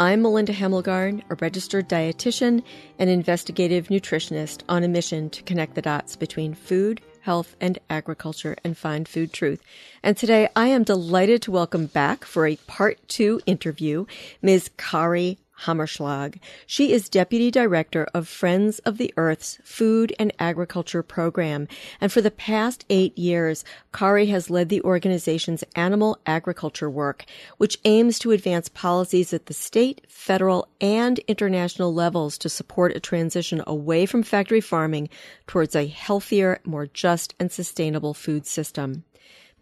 I'm 0.00 0.22
Melinda 0.22 0.54
Hemmelgarn, 0.54 1.24
a 1.28 1.34
registered 1.34 1.86
dietitian 1.86 2.62
and 2.98 3.10
investigative 3.10 3.88
nutritionist 3.88 4.62
on 4.66 4.82
a 4.82 4.88
mission 4.88 5.28
to 5.28 5.42
connect 5.42 5.74
the 5.74 5.82
dots 5.82 6.16
between 6.16 6.54
food, 6.54 7.02
health, 7.20 7.54
and 7.60 7.78
agriculture 7.90 8.56
and 8.64 8.78
find 8.78 9.06
food 9.06 9.34
truth. 9.34 9.60
And 10.02 10.16
today 10.16 10.48
I 10.56 10.68
am 10.68 10.84
delighted 10.84 11.42
to 11.42 11.50
welcome 11.50 11.84
back 11.84 12.24
for 12.24 12.46
a 12.46 12.56
part 12.66 13.06
two 13.08 13.42
interview 13.44 14.06
Ms. 14.40 14.70
Kari 14.78 15.36
Hammerschlag. 15.64 16.40
She 16.66 16.92
is 16.92 17.08
Deputy 17.08 17.50
Director 17.50 18.06
of 18.14 18.28
Friends 18.28 18.78
of 18.80 18.98
the 18.98 19.12
Earth's 19.16 19.58
Food 19.62 20.14
and 20.18 20.32
Agriculture 20.38 21.02
Program. 21.02 21.68
And 22.00 22.10
for 22.10 22.20
the 22.20 22.30
past 22.30 22.84
eight 22.88 23.16
years, 23.18 23.64
Kari 23.92 24.26
has 24.26 24.50
led 24.50 24.68
the 24.68 24.82
organization's 24.82 25.64
animal 25.76 26.18
agriculture 26.26 26.90
work, 26.90 27.24
which 27.58 27.78
aims 27.84 28.18
to 28.20 28.30
advance 28.32 28.68
policies 28.68 29.32
at 29.32 29.46
the 29.46 29.54
state, 29.54 30.06
federal, 30.08 30.68
and 30.80 31.18
international 31.20 31.92
levels 31.92 32.38
to 32.38 32.48
support 32.48 32.96
a 32.96 33.00
transition 33.00 33.62
away 33.66 34.06
from 34.06 34.22
factory 34.22 34.60
farming 34.60 35.08
towards 35.46 35.76
a 35.76 35.86
healthier, 35.86 36.60
more 36.64 36.86
just, 36.86 37.34
and 37.38 37.52
sustainable 37.52 38.14
food 38.14 38.46
system. 38.46 39.04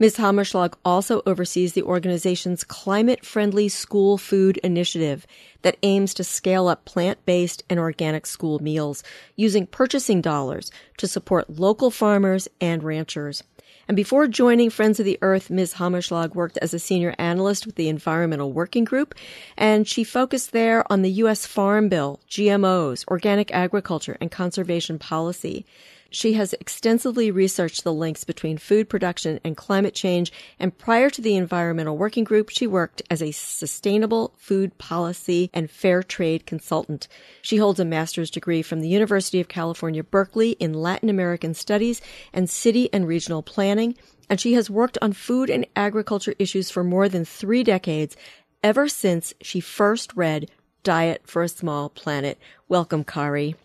Ms. 0.00 0.16
Hammerschlag 0.16 0.74
also 0.84 1.22
oversees 1.27 1.72
the 1.72 1.82
organization's 1.82 2.62
climate 2.62 3.24
friendly 3.24 3.68
school 3.68 4.16
food 4.16 4.56
initiative 4.58 5.27
that 5.62 5.77
aims 5.82 6.14
to 6.14 6.22
scale 6.22 6.68
up 6.68 6.84
plant 6.84 7.24
based 7.27 7.64
and 7.68 7.80
organic 7.80 8.24
school 8.24 8.62
meals 8.62 9.02
using 9.34 9.66
purchasing 9.66 10.20
dollars 10.20 10.70
to 10.98 11.08
support 11.08 11.50
local 11.50 11.91
farmers 11.91 12.46
and 12.60 12.84
ranchers. 12.84 13.42
And 13.88 13.96
before 13.96 14.28
joining 14.28 14.70
Friends 14.70 15.00
of 15.00 15.06
the 15.06 15.19
Earth, 15.20 15.50
Ms. 15.50 15.74
Hammerschlag 15.74 16.34
worked 16.34 16.58
as 16.58 16.72
a 16.72 16.78
senior 16.78 17.14
analyst 17.19 17.66
with 17.66 17.74
the 17.74 17.88
Environmental 17.88 18.52
Working 18.52 18.84
Group, 18.84 19.14
and 19.56 19.88
she 19.88 20.04
focused 20.04 20.52
there 20.52 20.84
on 20.92 21.02
the 21.02 21.10
U.S. 21.22 21.46
Farm 21.46 21.88
Bill, 21.88 22.20
GMOs, 22.28 23.08
organic 23.08 23.50
agriculture, 23.50 24.16
and 24.20 24.30
conservation 24.30 24.98
policy. 24.98 25.64
She 26.11 26.33
has 26.34 26.55
extensively 26.55 27.31
researched 27.31 27.84
the 27.84 27.92
links 27.92 28.25
between 28.25 28.56
food 28.56 28.89
production 28.89 29.41
and 29.45 29.56
climate 29.56 29.95
change, 29.95 30.33
and 30.59 30.77
prior 30.77 31.11
to 31.11 31.20
the 31.20 31.37
Environmental 31.37 31.98
Working 31.98 32.25
Group, 32.25 32.48
she 32.48 32.67
worked 32.67 33.03
as 33.11 33.23
a 33.23 33.31
sustainable 33.31 34.33
food 34.39 34.78
policy 34.78 35.50
and 35.53 35.70
fair 35.70 36.03
trade 36.03 36.47
consultant. 36.47 37.09
She 37.42 37.59
holds 37.59 37.78
a 37.78 37.84
master's 37.84 38.31
degree 38.31 38.62
from 38.62 38.81
the 38.81 38.89
University 38.89 39.39
of 39.39 39.48
California, 39.48 40.03
Berkeley 40.03 40.53
in 40.53 40.73
Latin 40.73 41.11
American 41.11 41.53
Studies 41.53 42.00
and 42.33 42.48
City 42.48 42.89
and 42.91 43.06
Regional 43.06 43.43
Planning, 43.43 43.95
and 44.31 44.41
she 44.41 44.55
has 44.55 44.70
worked 44.70 44.97
on 45.03 45.12
food 45.12 45.50
and 45.50 45.67
agriculture 45.77 46.34
issues 46.39 46.70
for 46.70 46.83
more 46.83 47.11
than 47.11 47.27
three 47.27 47.62
decades, 47.62 48.17
ever 48.62 48.89
since 48.89 49.34
she 49.43 49.61
first 49.61 50.15
read 50.17 50.50
Diet 50.83 51.22
for 51.27 51.43
a 51.43 51.48
Small 51.48 51.91
Planet. 51.91 52.39
Welcome, 52.67 53.05
Kari. 53.05 53.56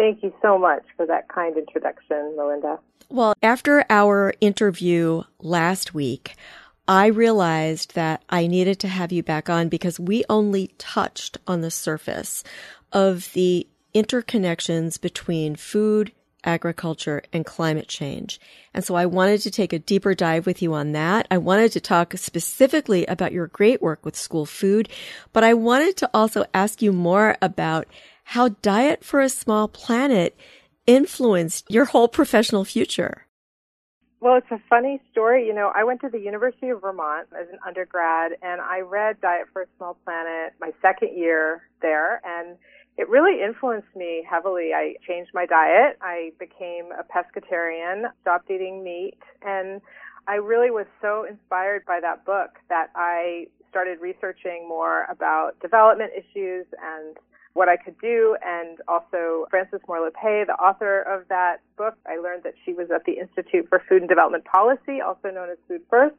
Thank 0.00 0.22
you 0.22 0.32
so 0.40 0.56
much 0.56 0.82
for 0.96 1.04
that 1.04 1.28
kind 1.28 1.58
introduction, 1.58 2.34
Melinda. 2.34 2.78
Well, 3.10 3.34
after 3.42 3.84
our 3.90 4.32
interview 4.40 5.24
last 5.40 5.92
week, 5.92 6.36
I 6.88 7.08
realized 7.08 7.94
that 7.96 8.24
I 8.30 8.46
needed 8.46 8.78
to 8.78 8.88
have 8.88 9.12
you 9.12 9.22
back 9.22 9.50
on 9.50 9.68
because 9.68 10.00
we 10.00 10.24
only 10.30 10.68
touched 10.78 11.36
on 11.46 11.60
the 11.60 11.70
surface 11.70 12.42
of 12.92 13.30
the 13.34 13.66
interconnections 13.94 14.98
between 14.98 15.54
food, 15.54 16.12
agriculture, 16.44 17.22
and 17.30 17.44
climate 17.44 17.88
change. 17.88 18.40
And 18.72 18.82
so 18.82 18.94
I 18.94 19.04
wanted 19.04 19.42
to 19.42 19.50
take 19.50 19.74
a 19.74 19.78
deeper 19.78 20.14
dive 20.14 20.46
with 20.46 20.62
you 20.62 20.72
on 20.72 20.92
that. 20.92 21.26
I 21.30 21.36
wanted 21.36 21.72
to 21.72 21.80
talk 21.80 22.14
specifically 22.16 23.04
about 23.04 23.32
your 23.32 23.48
great 23.48 23.82
work 23.82 24.02
with 24.06 24.16
school 24.16 24.46
food, 24.46 24.88
but 25.34 25.44
I 25.44 25.52
wanted 25.52 25.98
to 25.98 26.10
also 26.14 26.46
ask 26.54 26.80
you 26.80 26.90
more 26.90 27.36
about 27.42 27.86
how 28.30 28.50
Diet 28.62 29.02
for 29.02 29.18
a 29.18 29.28
Small 29.28 29.66
Planet 29.66 30.36
influenced 30.86 31.68
your 31.68 31.86
whole 31.86 32.06
professional 32.06 32.64
future. 32.64 33.26
Well, 34.20 34.36
it's 34.36 34.50
a 34.52 34.62
funny 34.70 35.00
story. 35.10 35.48
You 35.48 35.52
know, 35.52 35.72
I 35.74 35.82
went 35.82 36.00
to 36.02 36.08
the 36.08 36.20
University 36.20 36.68
of 36.68 36.80
Vermont 36.80 37.26
as 37.36 37.48
an 37.52 37.58
undergrad 37.66 38.32
and 38.40 38.60
I 38.60 38.82
read 38.82 39.20
Diet 39.20 39.48
for 39.52 39.62
a 39.62 39.66
Small 39.76 39.98
Planet 40.04 40.52
my 40.60 40.70
second 40.80 41.18
year 41.18 41.62
there 41.82 42.20
and 42.24 42.56
it 42.96 43.08
really 43.08 43.42
influenced 43.42 43.96
me 43.96 44.24
heavily. 44.30 44.70
I 44.76 44.94
changed 45.08 45.32
my 45.34 45.46
diet. 45.46 45.98
I 46.00 46.30
became 46.38 46.92
a 46.92 47.02
pescatarian, 47.02 48.04
stopped 48.20 48.48
eating 48.48 48.84
meat, 48.84 49.18
and 49.42 49.80
I 50.28 50.34
really 50.34 50.70
was 50.70 50.86
so 51.02 51.24
inspired 51.28 51.84
by 51.84 51.98
that 52.02 52.24
book 52.24 52.50
that 52.68 52.90
I 52.94 53.46
started 53.70 54.00
researching 54.00 54.68
more 54.68 55.06
about 55.10 55.58
development 55.60 56.12
issues 56.14 56.66
and 56.80 57.16
what 57.54 57.68
I 57.68 57.76
could 57.76 57.98
do. 58.00 58.36
And 58.44 58.78
also 58.88 59.46
Frances 59.50 59.80
Moore 59.88 60.10
Lappé, 60.10 60.46
the 60.46 60.54
author 60.54 61.02
of 61.02 61.28
that 61.28 61.60
book, 61.76 61.94
I 62.06 62.16
learned 62.16 62.44
that 62.44 62.54
she 62.64 62.72
was 62.72 62.90
at 62.94 63.04
the 63.04 63.18
Institute 63.18 63.68
for 63.68 63.82
Food 63.88 64.02
and 64.02 64.08
Development 64.08 64.44
Policy, 64.44 65.00
also 65.00 65.30
known 65.30 65.50
as 65.50 65.58
Food 65.68 65.82
First. 65.90 66.16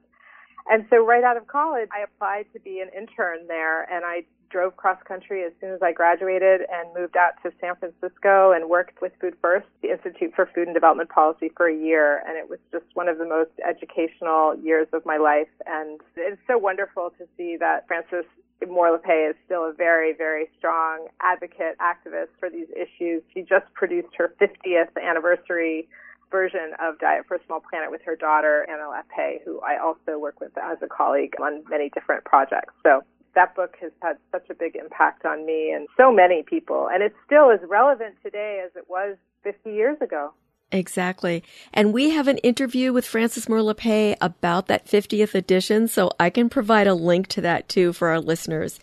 And 0.69 0.85
so 0.89 1.03
right 1.03 1.23
out 1.23 1.37
of 1.37 1.47
college, 1.47 1.89
I 1.91 2.03
applied 2.03 2.45
to 2.53 2.59
be 2.59 2.79
an 2.79 2.89
intern 2.95 3.47
there 3.47 3.83
and 3.91 4.05
I 4.05 4.25
drove 4.51 4.75
cross 4.75 4.97
country 5.07 5.43
as 5.43 5.51
soon 5.61 5.71
as 5.71 5.81
I 5.81 5.91
graduated 5.91 6.61
and 6.61 6.93
moved 6.97 7.15
out 7.15 7.33
to 7.43 7.51
San 7.61 7.75
Francisco 7.75 8.51
and 8.51 8.69
worked 8.69 9.01
with 9.01 9.13
Food 9.19 9.35
First, 9.41 9.67
the 9.81 9.91
Institute 9.91 10.33
for 10.35 10.49
Food 10.53 10.67
and 10.67 10.73
Development 10.73 11.09
Policy 11.09 11.51
for 11.55 11.67
a 11.67 11.75
year. 11.75 12.21
And 12.27 12.37
it 12.37 12.49
was 12.49 12.59
just 12.71 12.85
one 12.93 13.07
of 13.07 13.17
the 13.17 13.25
most 13.25 13.51
educational 13.67 14.55
years 14.55 14.87
of 14.93 15.05
my 15.05 15.17
life. 15.17 15.49
And 15.65 16.01
it's 16.15 16.41
so 16.47 16.57
wonderful 16.57 17.13
to 17.17 17.25
see 17.37 17.57
that 17.59 17.87
Frances 17.87 18.25
Moore 18.67 18.97
Lappé 18.97 19.29
is 19.29 19.35
still 19.45 19.69
a 19.69 19.73
very, 19.73 20.13
very 20.13 20.47
strong 20.57 21.07
advocate, 21.21 21.77
activist 21.81 22.29
for 22.39 22.49
these 22.49 22.67
issues. 22.75 23.23
She 23.33 23.41
just 23.41 23.65
produced 23.73 24.09
her 24.17 24.33
50th 24.39 24.89
anniversary 25.01 25.87
version 26.29 26.73
of 26.79 26.99
Diet 26.99 27.25
for 27.27 27.35
a 27.35 27.39
Small 27.45 27.59
Planet 27.59 27.91
with 27.91 28.01
her 28.05 28.15
daughter, 28.15 28.65
Anna 28.69 28.83
Lappé, 28.83 29.43
who 29.43 29.59
I 29.61 29.77
also 29.77 30.17
work 30.17 30.39
with 30.39 30.51
as 30.57 30.77
a 30.81 30.87
colleague 30.87 31.33
on 31.41 31.63
many 31.69 31.89
different 31.89 32.23
projects. 32.23 32.73
So 32.83 33.03
that 33.35 33.55
book 33.55 33.75
has 33.81 33.91
had 34.01 34.17
such 34.31 34.49
a 34.49 34.53
big 34.53 34.75
impact 34.75 35.25
on 35.25 35.45
me 35.45 35.71
and 35.71 35.87
so 35.97 36.11
many 36.11 36.43
people. 36.43 36.89
And 36.91 37.03
it's 37.03 37.15
still 37.25 37.51
as 37.51 37.59
relevant 37.67 38.15
today 38.23 38.63
as 38.65 38.71
it 38.75 38.89
was 38.89 39.17
50 39.43 39.71
years 39.71 39.97
ago. 40.01 40.33
Exactly. 40.71 41.43
And 41.73 41.93
we 41.93 42.11
have 42.11 42.27
an 42.27 42.37
interview 42.39 42.93
with 42.93 43.05
Frances 43.05 43.49
Moore 43.49 43.59
about 43.59 44.67
that 44.67 44.85
50th 44.85 45.35
edition, 45.35 45.87
so 45.87 46.11
I 46.19 46.29
can 46.29 46.49
provide 46.49 46.87
a 46.87 46.93
link 46.93 47.27
to 47.27 47.41
that 47.41 47.67
too 47.67 47.91
for 47.91 48.07
our 48.07 48.21
listeners. 48.21 48.79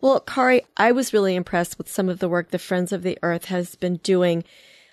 Well, 0.00 0.20
Kari, 0.20 0.62
I 0.76 0.92
was 0.92 1.12
really 1.12 1.36
impressed 1.36 1.78
with 1.78 1.88
some 1.88 2.08
of 2.08 2.18
the 2.18 2.28
work 2.28 2.50
the 2.50 2.58
Friends 2.58 2.92
of 2.92 3.02
the 3.02 3.18
Earth 3.22 3.46
has 3.46 3.76
been 3.76 3.96
doing 3.98 4.44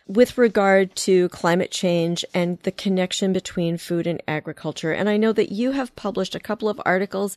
with 0.07 0.37
regard 0.37 0.95
to 0.95 1.29
climate 1.29 1.71
change 1.71 2.23
and 2.33 2.59
the 2.59 2.71
connection 2.71 3.33
between 3.33 3.77
food 3.77 4.05
and 4.05 4.21
agriculture. 4.27 4.91
And 4.91 5.09
I 5.09 5.17
know 5.17 5.33
that 5.33 5.51
you 5.51 5.71
have 5.71 5.95
published 5.95 6.35
a 6.35 6.39
couple 6.39 6.69
of 6.69 6.81
articles. 6.85 7.35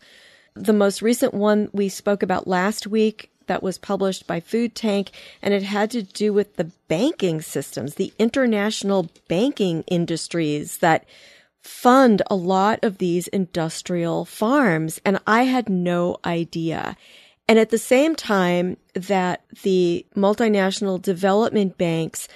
The 0.56 0.72
most 0.72 1.02
recent 1.02 1.34
one 1.34 1.68
we 1.72 1.88
spoke 1.88 2.22
about 2.22 2.46
last 2.46 2.86
week 2.86 3.30
that 3.46 3.62
was 3.62 3.76
published 3.76 4.26
by 4.26 4.38
Food 4.38 4.74
Tank, 4.76 5.10
and 5.42 5.52
it 5.52 5.64
had 5.64 5.90
to 5.90 6.02
do 6.02 6.32
with 6.32 6.54
the 6.54 6.70
banking 6.86 7.42
systems, 7.42 7.96
the 7.96 8.12
international 8.20 9.10
banking 9.28 9.82
industries 9.88 10.78
that 10.78 11.04
fund 11.60 12.22
a 12.30 12.36
lot 12.36 12.78
of 12.84 12.98
these 12.98 13.26
industrial 13.28 14.24
farms. 14.24 15.00
And 15.04 15.18
I 15.26 15.42
had 15.42 15.68
no 15.68 16.18
idea. 16.24 16.96
And 17.48 17.58
at 17.58 17.70
the 17.70 17.78
same 17.78 18.14
time 18.14 18.76
that 18.94 19.44
the 19.62 20.06
multinational 20.16 21.02
development 21.02 21.76
banks 21.76 22.28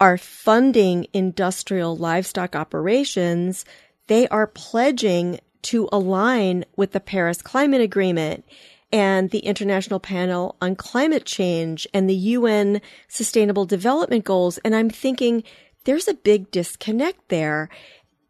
are 0.00 0.18
funding 0.18 1.06
industrial 1.12 1.96
livestock 1.96 2.56
operations, 2.56 3.64
they 4.08 4.26
are 4.28 4.48
pledging 4.48 5.38
to 5.62 5.88
align 5.92 6.64
with 6.76 6.92
the 6.92 7.00
Paris 7.00 7.42
Climate 7.42 7.80
Agreement 7.80 8.44
and 8.92 9.30
the 9.30 9.40
International 9.40 9.98
Panel 9.98 10.56
on 10.60 10.76
Climate 10.76 11.24
Change 11.24 11.86
and 11.94 12.08
the 12.08 12.14
UN 12.14 12.80
Sustainable 13.08 13.64
Development 13.64 14.24
Goals. 14.24 14.58
And 14.58 14.74
I'm 14.74 14.90
thinking 14.90 15.44
there's 15.84 16.08
a 16.08 16.14
big 16.14 16.50
disconnect 16.50 17.28
there. 17.28 17.68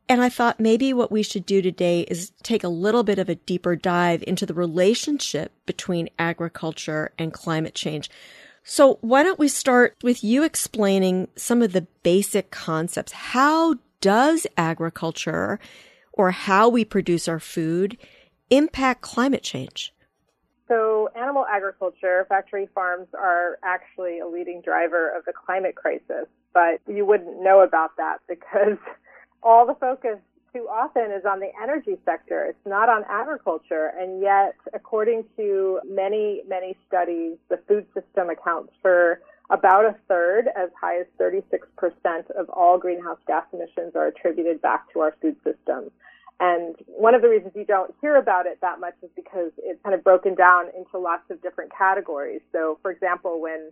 And 0.09 0.23
I 0.23 0.29
thought 0.29 0.61
maybe 0.61 0.93
what 0.93 1.11
we 1.11 1.23
should 1.23 1.47
do 1.47 1.63
today 1.63 2.03
is 2.03 2.33
take 2.43 2.65
a 2.65 2.69
little 2.69 3.03
bit 3.03 3.19
of 3.19 3.29
a 3.29 3.35
deeper 3.35 3.77
dive 3.77 4.23
into 4.27 4.47
the 4.47 4.55
relationship 4.55 5.53
between 5.67 6.11
agriculture 6.19 7.13
and 7.19 7.33
climate 7.33 7.75
change. 7.75 8.11
So, 8.65 8.99
why 9.01 9.23
don't 9.25 9.39
we 9.39 9.49
start 9.49 9.97
with 10.05 10.23
you 10.23 10.45
explaining 10.45 11.29
some 11.35 11.63
of 11.63 11.73
the 11.73 11.87
basic 12.03 12.51
concepts? 12.51 13.13
How 13.13 13.77
does 14.01 14.47
agriculture 14.57 15.59
or 16.13 16.31
how 16.31 16.69
we 16.69 16.85
produce 16.85 17.29
our 17.29 17.41
food 17.41 17.97
impact 18.51 19.01
climate 19.01 19.43
change? 19.43 19.93
So, 20.69 21.09
animal 21.17 21.45
agriculture, 21.47 22.25
factory 22.29 22.69
farms 22.75 23.09
are 23.15 23.59
actually 23.63 24.21
a 24.21 24.27
leading 24.27 24.63
driver 24.63 25.11
of 25.11 25.25
the 25.25 25.33
climate 25.33 25.75
crisis, 25.75 26.27
but 26.55 26.81
you 26.87 27.05
wouldn't 27.05 27.43
know 27.43 27.61
about 27.61 27.97
that 27.97 28.19
because 28.29 28.79
all 29.43 29.67
the 29.67 29.75
focus 29.75 30.19
too 30.53 30.69
often 30.71 31.11
is 31.11 31.25
on 31.25 31.41
the 31.41 31.51
energy 31.63 31.97
sector. 32.05 32.45
It's 32.45 32.67
not 32.67 32.89
on 32.89 33.05
agriculture. 33.09 33.93
And 33.99 34.21
yet, 34.21 34.55
according 34.75 35.25
to 35.37 35.81
many, 35.85 36.43
many 36.47 36.77
studies, 36.87 37.39
the 37.49 37.59
food 37.67 37.87
system 37.95 38.29
accounts 38.29 38.73
for 38.83 39.21
about 39.53 39.85
a 39.85 39.95
third, 40.09 40.49
as 40.57 40.71
high 40.81 40.99
as 40.99 41.07
36% 41.21 41.61
of 42.37 42.49
all 42.49 42.79
greenhouse 42.79 43.19
gas 43.27 43.45
emissions 43.53 43.93
are 43.95 44.07
attributed 44.07 44.61
back 44.63 44.91
to 44.93 45.01
our 45.01 45.15
food 45.21 45.37
system. 45.45 45.91
And 46.41 46.75
one 46.87 47.15
of 47.15 47.23
the 47.23 47.29
reasons 47.29 47.53
you 47.55 47.67
don't 47.67 47.95
hear 48.01 48.17
about 48.17 48.47
it 48.47 48.59
that 48.63 48.81
much 48.81 48.95
is 49.03 49.11
because 49.15 49.53
it's 49.59 49.81
kind 49.85 49.95
of 49.95 50.03
broken 50.03 50.35
down 50.35 50.67
into 50.77 50.99
lots 50.99 51.31
of 51.31 51.41
different 51.43 51.71
categories. 51.77 52.41
So, 52.51 52.79
for 52.83 52.91
example, 52.91 53.41
when 53.41 53.71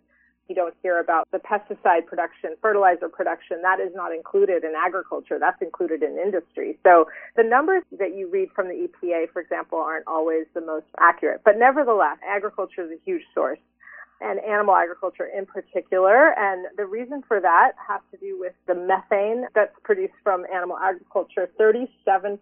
you 0.51 0.57
don't 0.57 0.75
hear 0.83 0.99
about 0.99 1.29
the 1.31 1.39
pesticide 1.39 2.07
production, 2.07 2.57
fertilizer 2.61 3.09
production. 3.09 3.63
That 3.63 3.79
is 3.79 3.93
not 3.95 4.13
included 4.13 4.65
in 4.65 4.73
agriculture. 4.77 5.39
That's 5.39 5.63
included 5.63 6.03
in 6.03 6.19
industry. 6.19 6.77
So 6.83 7.07
the 7.37 7.45
numbers 7.45 7.85
that 8.01 8.17
you 8.17 8.29
read 8.29 8.49
from 8.53 8.67
the 8.67 8.89
EPA, 8.89 9.31
for 9.33 9.41
example, 9.41 9.79
aren't 9.79 10.09
always 10.09 10.47
the 10.53 10.61
most 10.61 10.87
accurate. 10.99 11.43
But 11.45 11.57
nevertheless, 11.57 12.19
agriculture 12.29 12.83
is 12.83 12.91
a 12.91 13.01
huge 13.05 13.23
source 13.33 13.61
and 14.21 14.39
animal 14.41 14.75
agriculture 14.75 15.29
in 15.37 15.47
particular. 15.47 16.39
And 16.39 16.67
the 16.77 16.87
reason 16.87 17.23
for 17.27 17.41
that 17.41 17.73
has 17.89 18.01
to 18.11 18.17
do 18.19 18.39
with 18.39 18.53
the 18.67 18.75
methane 18.75 19.47
that's 19.55 19.75
produced 19.83 20.15
from 20.23 20.45
animal 20.53 20.79
agriculture. 20.79 21.49
37% 21.59 22.39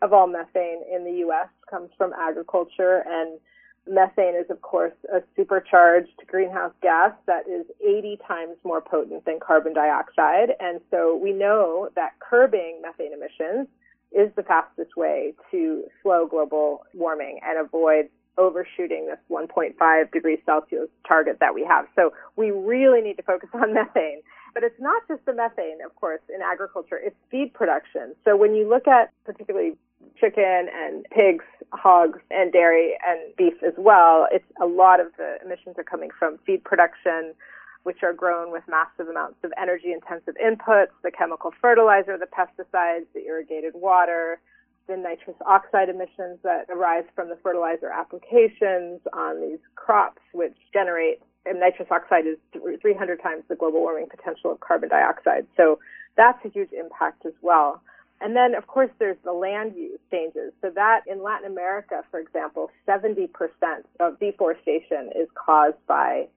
of 0.00 0.12
all 0.12 0.26
methane 0.26 0.82
in 0.92 1.04
the 1.04 1.18
U.S. 1.18 1.48
comes 1.70 1.90
from 1.96 2.12
agriculture 2.12 3.04
and 3.06 3.38
Methane 3.86 4.36
is, 4.36 4.48
of 4.48 4.62
course, 4.62 4.92
a 5.12 5.22
supercharged 5.34 6.22
greenhouse 6.28 6.72
gas 6.82 7.12
that 7.26 7.48
is 7.48 7.66
80 7.84 8.18
times 8.26 8.56
more 8.64 8.80
potent 8.80 9.24
than 9.24 9.40
carbon 9.40 9.74
dioxide. 9.74 10.50
And 10.60 10.80
so 10.90 11.16
we 11.16 11.32
know 11.32 11.88
that 11.96 12.12
curbing 12.20 12.80
methane 12.80 13.12
emissions 13.12 13.66
is 14.12 14.30
the 14.36 14.42
fastest 14.42 14.96
way 14.96 15.34
to 15.50 15.84
slow 16.02 16.26
global 16.26 16.84
warming 16.94 17.40
and 17.42 17.58
avoid 17.58 18.08
overshooting 18.38 19.06
this 19.06 19.18
1.5 19.30 20.12
degrees 20.12 20.38
Celsius 20.46 20.88
target 21.06 21.38
that 21.40 21.54
we 21.54 21.64
have. 21.64 21.86
So 21.94 22.12
we 22.36 22.50
really 22.50 23.00
need 23.00 23.16
to 23.16 23.22
focus 23.22 23.48
on 23.54 23.74
methane. 23.74 24.22
But 24.54 24.64
it's 24.64 24.78
not 24.80 25.02
just 25.08 25.24
the 25.24 25.32
methane, 25.32 25.78
of 25.84 25.96
course, 25.96 26.20
in 26.34 26.42
agriculture, 26.42 27.00
it's 27.02 27.16
feed 27.30 27.54
production. 27.54 28.14
So 28.24 28.36
when 28.36 28.54
you 28.54 28.68
look 28.68 28.86
at 28.86 29.10
particularly 29.24 29.78
chicken 30.20 30.68
and 30.74 31.06
pigs, 31.10 31.44
hogs, 31.72 32.18
and 32.30 32.52
dairy 32.52 32.92
and 33.06 33.34
beef 33.36 33.54
as 33.66 33.72
well, 33.78 34.26
it's 34.30 34.44
a 34.60 34.66
lot 34.66 35.00
of 35.00 35.06
the 35.16 35.38
emissions 35.44 35.76
are 35.78 35.84
coming 35.84 36.10
from 36.18 36.38
feed 36.44 36.62
production, 36.64 37.32
which 37.84 38.02
are 38.02 38.12
grown 38.12 38.52
with 38.52 38.62
massive 38.68 39.08
amounts 39.08 39.38
of 39.42 39.52
energy 39.60 39.92
intensive 39.92 40.34
inputs, 40.36 40.92
the 41.02 41.10
chemical 41.10 41.50
fertilizer, 41.60 42.18
the 42.18 42.26
pesticides, 42.26 43.06
the 43.14 43.24
irrigated 43.26 43.72
water, 43.74 44.38
the 44.88 44.96
nitrous 44.96 45.36
oxide 45.46 45.88
emissions 45.88 46.38
that 46.42 46.66
arise 46.70 47.04
from 47.14 47.28
the 47.28 47.36
fertilizer 47.42 47.88
applications 47.88 49.00
on 49.12 49.40
these 49.40 49.60
crops, 49.74 50.20
which 50.32 50.56
generate 50.72 51.20
and 51.44 51.58
nitrous 51.58 51.88
oxide 51.90 52.24
is 52.26 52.38
300 52.80 53.20
times 53.20 53.42
the 53.48 53.56
global 53.56 53.80
warming 53.80 54.08
potential 54.08 54.52
of 54.52 54.60
carbon 54.60 54.88
dioxide. 54.88 55.46
So 55.56 55.78
that's 56.16 56.38
a 56.44 56.48
huge 56.48 56.70
impact 56.72 57.26
as 57.26 57.32
well. 57.42 57.82
And 58.20 58.36
then, 58.36 58.54
of 58.54 58.68
course, 58.68 58.90
there's 59.00 59.16
the 59.24 59.32
land 59.32 59.74
use 59.74 59.98
changes. 60.10 60.52
So 60.60 60.70
that 60.70 61.00
in 61.08 61.22
Latin 61.22 61.50
America, 61.50 62.04
for 62.10 62.20
example, 62.20 62.70
70% 62.86 63.28
of 63.98 64.20
deforestation 64.20 65.10
is 65.16 65.28
caused 65.34 65.84
by 65.88 66.28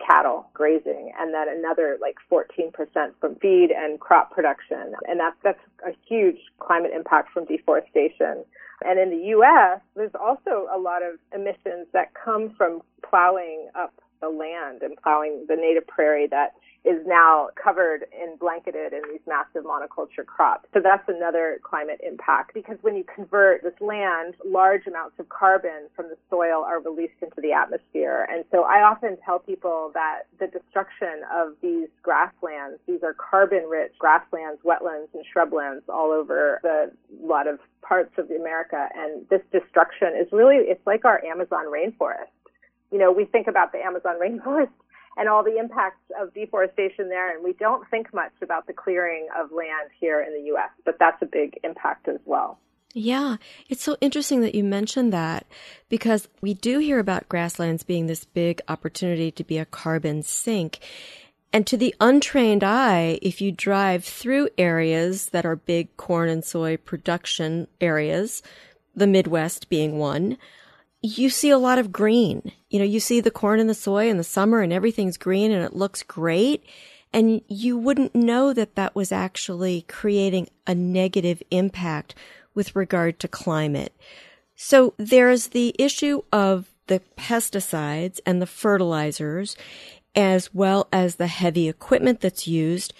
cattle 0.00 0.48
grazing 0.54 1.12
and 1.18 1.34
then 1.34 1.48
another 1.48 1.98
like 2.00 2.16
14% 2.30 2.72
from 3.20 3.34
feed 3.36 3.68
and 3.70 4.00
crop 4.00 4.30
production. 4.32 4.94
And 5.08 5.20
that's, 5.20 5.36
that's 5.44 5.60
a 5.86 5.92
huge 6.08 6.38
climate 6.58 6.92
impact 6.94 7.30
from 7.32 7.44
deforestation. 7.44 8.44
And 8.84 8.98
in 8.98 9.10
the 9.10 9.26
U.S., 9.28 9.80
there's 9.94 10.14
also 10.18 10.66
a 10.74 10.78
lot 10.78 11.02
of 11.02 11.18
emissions 11.34 11.86
that 11.92 12.12
come 12.14 12.54
from 12.56 12.80
plowing 13.08 13.68
up 13.74 13.92
the 14.22 14.30
land 14.30 14.82
and 14.82 14.96
plowing 15.02 15.44
the 15.48 15.56
native 15.56 15.86
prairie 15.86 16.28
that 16.28 16.54
is 16.84 16.98
now 17.06 17.48
covered 17.62 18.06
and 18.18 18.38
blanketed 18.38 18.92
in 18.92 19.02
these 19.10 19.20
massive 19.26 19.62
monoculture 19.62 20.26
crops. 20.26 20.68
So 20.74 20.80
that's 20.82 21.08
another 21.08 21.60
climate 21.62 22.00
impact 22.04 22.54
because 22.54 22.76
when 22.80 22.96
you 22.96 23.04
convert 23.04 23.62
this 23.62 23.78
land, 23.80 24.34
large 24.44 24.86
amounts 24.86 25.18
of 25.20 25.28
carbon 25.28 25.88
from 25.94 26.08
the 26.08 26.16
soil 26.28 26.64
are 26.66 26.80
released 26.80 27.22
into 27.22 27.40
the 27.40 27.52
atmosphere. 27.52 28.26
And 28.30 28.44
so 28.50 28.62
I 28.62 28.82
often 28.82 29.16
tell 29.24 29.38
people 29.38 29.92
that 29.94 30.22
the 30.40 30.48
destruction 30.48 31.22
of 31.32 31.54
these 31.62 31.88
grasslands, 32.02 32.80
these 32.88 33.02
are 33.04 33.14
carbon 33.14 33.64
rich 33.68 33.92
grasslands, 33.98 34.60
wetlands, 34.64 35.08
and 35.14 35.24
shrublands 35.24 35.82
all 35.88 36.10
over 36.10 36.58
the 36.62 36.90
lot 37.20 37.46
of 37.46 37.60
parts 37.82 38.12
of 38.18 38.28
America. 38.30 38.88
And 38.94 39.24
this 39.28 39.42
destruction 39.52 40.14
is 40.20 40.26
really, 40.32 40.56
it's 40.56 40.84
like 40.84 41.04
our 41.04 41.24
Amazon 41.24 41.66
rainforest. 41.66 42.26
You 42.92 42.98
know, 42.98 43.10
we 43.10 43.24
think 43.24 43.48
about 43.48 43.72
the 43.72 43.78
Amazon 43.78 44.14
rainforest 44.20 44.70
and 45.16 45.28
all 45.28 45.42
the 45.42 45.58
impacts 45.58 46.02
of 46.20 46.32
deforestation 46.34 47.08
there. 47.08 47.34
And 47.34 47.42
we 47.42 47.54
don't 47.54 47.88
think 47.90 48.12
much 48.14 48.32
about 48.42 48.66
the 48.66 48.72
clearing 48.72 49.26
of 49.38 49.50
land 49.50 49.90
here 49.98 50.22
in 50.22 50.32
the 50.32 50.46
U.S., 50.48 50.70
but 50.84 50.98
that's 50.98 51.20
a 51.22 51.26
big 51.26 51.58
impact 51.64 52.08
as 52.08 52.20
well. 52.24 52.58
Yeah, 52.94 53.36
it's 53.70 53.82
so 53.82 53.96
interesting 54.02 54.42
that 54.42 54.54
you 54.54 54.62
mentioned 54.62 55.14
that 55.14 55.46
because 55.88 56.28
we 56.42 56.52
do 56.52 56.78
hear 56.78 56.98
about 56.98 57.28
grasslands 57.28 57.82
being 57.82 58.06
this 58.06 58.26
big 58.26 58.60
opportunity 58.68 59.30
to 59.30 59.44
be 59.44 59.56
a 59.56 59.64
carbon 59.64 60.22
sink. 60.22 60.78
And 61.54 61.66
to 61.66 61.76
the 61.76 61.94
untrained 62.00 62.62
eye, 62.62 63.18
if 63.22 63.40
you 63.40 63.50
drive 63.50 64.04
through 64.04 64.50
areas 64.58 65.30
that 65.30 65.46
are 65.46 65.56
big 65.56 65.96
corn 65.96 66.28
and 66.28 66.44
soy 66.44 66.76
production 66.76 67.66
areas, 67.80 68.42
the 68.94 69.06
Midwest 69.06 69.68
being 69.70 69.98
one, 69.98 70.36
you 71.02 71.28
see 71.30 71.50
a 71.50 71.58
lot 71.58 71.78
of 71.78 71.92
green. 71.92 72.52
You 72.70 72.78
know, 72.78 72.84
you 72.84 73.00
see 73.00 73.20
the 73.20 73.30
corn 73.30 73.58
and 73.58 73.68
the 73.68 73.74
soy 73.74 74.08
in 74.08 74.18
the 74.18 74.24
summer 74.24 74.60
and 74.60 74.72
everything's 74.72 75.16
green 75.16 75.50
and 75.50 75.64
it 75.64 75.74
looks 75.74 76.02
great. 76.02 76.64
And 77.12 77.42
you 77.48 77.76
wouldn't 77.76 78.14
know 78.14 78.52
that 78.52 78.76
that 78.76 78.94
was 78.94 79.12
actually 79.12 79.82
creating 79.88 80.48
a 80.66 80.74
negative 80.74 81.42
impact 81.50 82.14
with 82.54 82.76
regard 82.76 83.18
to 83.18 83.28
climate. 83.28 83.94
So 84.54 84.94
there's 84.96 85.48
the 85.48 85.74
issue 85.78 86.22
of 86.32 86.70
the 86.86 87.02
pesticides 87.18 88.20
and 88.24 88.40
the 88.40 88.46
fertilizers, 88.46 89.56
as 90.14 90.54
well 90.54 90.88
as 90.92 91.16
the 91.16 91.26
heavy 91.26 91.68
equipment 91.68 92.20
that's 92.20 92.46
used. 92.46 92.94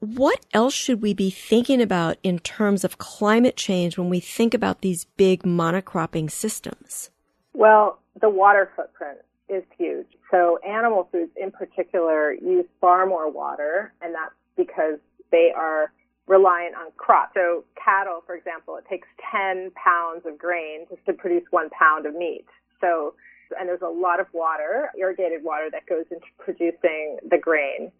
What 0.00 0.44
else 0.52 0.74
should 0.74 1.00
we 1.00 1.14
be 1.14 1.30
thinking 1.30 1.80
about 1.80 2.18
in 2.22 2.40
terms 2.40 2.84
of 2.84 2.98
climate 2.98 3.56
change 3.56 3.96
when 3.96 4.10
we 4.10 4.20
think 4.20 4.52
about 4.52 4.80
these 4.80 5.04
big 5.16 5.44
monocropping 5.44 6.30
systems? 6.30 7.10
Well, 7.56 8.00
the 8.20 8.28
water 8.28 8.70
footprint 8.76 9.20
is 9.48 9.64
huge. 9.78 10.08
So 10.30 10.58
animal 10.58 11.08
foods 11.10 11.30
in 11.40 11.50
particular 11.50 12.34
use 12.34 12.66
far 12.82 13.06
more 13.06 13.30
water, 13.30 13.94
and 14.02 14.14
that's 14.14 14.34
because 14.58 14.98
they 15.32 15.52
are 15.56 15.90
reliant 16.26 16.74
on 16.74 16.88
crops. 16.98 17.32
So 17.34 17.64
cattle, 17.82 18.22
for 18.26 18.34
example, 18.34 18.76
it 18.76 18.84
takes 18.90 19.08
10 19.32 19.70
pounds 19.70 20.26
of 20.26 20.36
grain 20.36 20.84
just 20.90 21.02
to 21.06 21.14
produce 21.14 21.44
one 21.50 21.70
pound 21.70 22.04
of 22.04 22.14
meat. 22.14 22.44
So, 22.82 23.14
and 23.58 23.66
there's 23.66 23.80
a 23.80 23.88
lot 23.88 24.20
of 24.20 24.26
water, 24.34 24.90
irrigated 24.98 25.42
water 25.42 25.70
that 25.72 25.86
goes 25.86 26.04
into 26.10 26.26
producing 26.38 27.16
the 27.26 27.38
grain. 27.38 27.90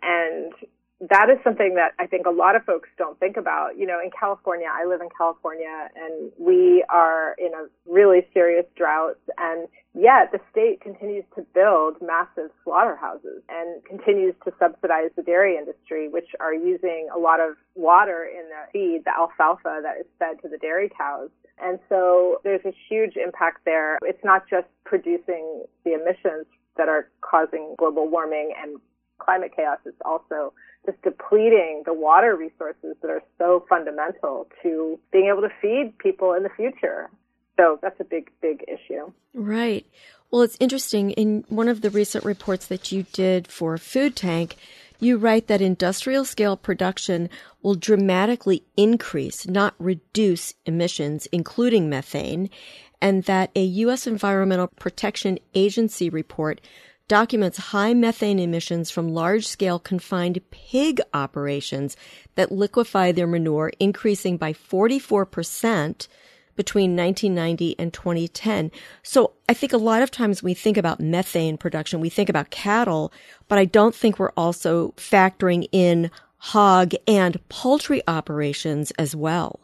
And 0.00 0.54
that 1.10 1.28
is 1.30 1.38
something 1.42 1.74
that 1.74 1.92
I 1.98 2.06
think 2.06 2.26
a 2.26 2.30
lot 2.30 2.54
of 2.54 2.64
folks 2.64 2.88
don't 2.96 3.18
think 3.18 3.36
about. 3.36 3.76
You 3.76 3.86
know, 3.86 3.98
in 4.02 4.10
California, 4.18 4.68
I 4.70 4.86
live 4.86 5.00
in 5.00 5.08
California 5.16 5.88
and 5.96 6.30
we 6.38 6.84
are 6.88 7.34
in 7.38 7.52
a 7.54 7.66
really 7.90 8.26
serious 8.32 8.66
drought 8.76 9.18
and 9.36 9.66
yet 9.94 10.30
the 10.30 10.38
state 10.50 10.80
continues 10.80 11.24
to 11.34 11.42
build 11.54 11.96
massive 12.00 12.50
slaughterhouses 12.62 13.42
and 13.48 13.84
continues 13.84 14.34
to 14.44 14.52
subsidize 14.60 15.10
the 15.16 15.22
dairy 15.22 15.56
industry, 15.56 16.08
which 16.08 16.28
are 16.38 16.54
using 16.54 17.08
a 17.14 17.18
lot 17.18 17.40
of 17.40 17.56
water 17.74 18.24
in 18.24 18.48
the 18.48 18.70
feed, 18.72 19.02
the 19.04 19.10
alfalfa 19.10 19.80
that 19.82 19.98
is 19.98 20.06
fed 20.20 20.40
to 20.42 20.48
the 20.48 20.58
dairy 20.58 20.88
cows. 20.96 21.30
And 21.58 21.80
so 21.88 22.40
there's 22.44 22.64
a 22.64 22.72
huge 22.88 23.16
impact 23.16 23.64
there. 23.64 23.98
It's 24.02 24.22
not 24.24 24.48
just 24.48 24.66
producing 24.84 25.64
the 25.84 25.94
emissions 25.94 26.46
that 26.76 26.88
are 26.88 27.08
causing 27.20 27.74
global 27.78 28.08
warming 28.08 28.54
and 28.60 28.78
climate 29.24 29.52
chaos, 29.54 29.78
is 29.86 29.94
also 30.04 30.52
just 30.84 31.00
depleting 31.02 31.82
the 31.86 31.94
water 31.94 32.36
resources 32.36 32.96
that 33.02 33.10
are 33.10 33.22
so 33.38 33.64
fundamental 33.68 34.48
to 34.62 34.98
being 35.12 35.26
able 35.26 35.42
to 35.42 35.52
feed 35.60 35.96
people 35.98 36.34
in 36.34 36.42
the 36.42 36.50
future. 36.56 37.08
So 37.56 37.78
that's 37.82 38.00
a 38.00 38.04
big, 38.04 38.30
big 38.40 38.64
issue. 38.66 39.12
Right. 39.34 39.86
Well, 40.30 40.42
it's 40.42 40.56
interesting. 40.58 41.10
In 41.10 41.44
one 41.48 41.68
of 41.68 41.82
the 41.82 41.90
recent 41.90 42.24
reports 42.24 42.66
that 42.66 42.90
you 42.90 43.04
did 43.12 43.46
for 43.46 43.76
Food 43.76 44.16
Tank, 44.16 44.56
you 44.98 45.18
write 45.18 45.48
that 45.48 45.60
industrial 45.60 46.24
scale 46.24 46.56
production 46.56 47.28
will 47.62 47.74
dramatically 47.74 48.64
increase, 48.76 49.46
not 49.46 49.74
reduce 49.78 50.54
emissions, 50.64 51.26
including 51.32 51.90
methane, 51.90 52.48
and 53.00 53.24
that 53.24 53.50
a 53.56 53.62
U.S. 53.62 54.06
Environmental 54.06 54.68
Protection 54.68 55.38
Agency 55.54 56.08
report 56.08 56.60
documents 57.08 57.58
high 57.58 57.94
methane 57.94 58.38
emissions 58.38 58.90
from 58.90 59.12
large 59.12 59.46
scale 59.46 59.78
confined 59.78 60.40
pig 60.50 61.00
operations 61.12 61.96
that 62.34 62.52
liquefy 62.52 63.12
their 63.12 63.26
manure, 63.26 63.72
increasing 63.78 64.36
by 64.36 64.52
44% 64.52 66.08
between 66.54 66.96
1990 66.96 67.78
and 67.78 67.92
2010. 67.92 68.70
So 69.02 69.32
I 69.48 69.54
think 69.54 69.72
a 69.72 69.78
lot 69.78 70.02
of 70.02 70.10
times 70.10 70.42
we 70.42 70.54
think 70.54 70.76
about 70.76 71.00
methane 71.00 71.56
production, 71.56 72.00
we 72.00 72.10
think 72.10 72.28
about 72.28 72.50
cattle, 72.50 73.12
but 73.48 73.58
I 73.58 73.64
don't 73.64 73.94
think 73.94 74.18
we're 74.18 74.32
also 74.36 74.92
factoring 74.96 75.66
in 75.72 76.10
hog 76.38 76.92
and 77.06 77.38
poultry 77.48 78.02
operations 78.06 78.90
as 78.92 79.14
well. 79.16 79.60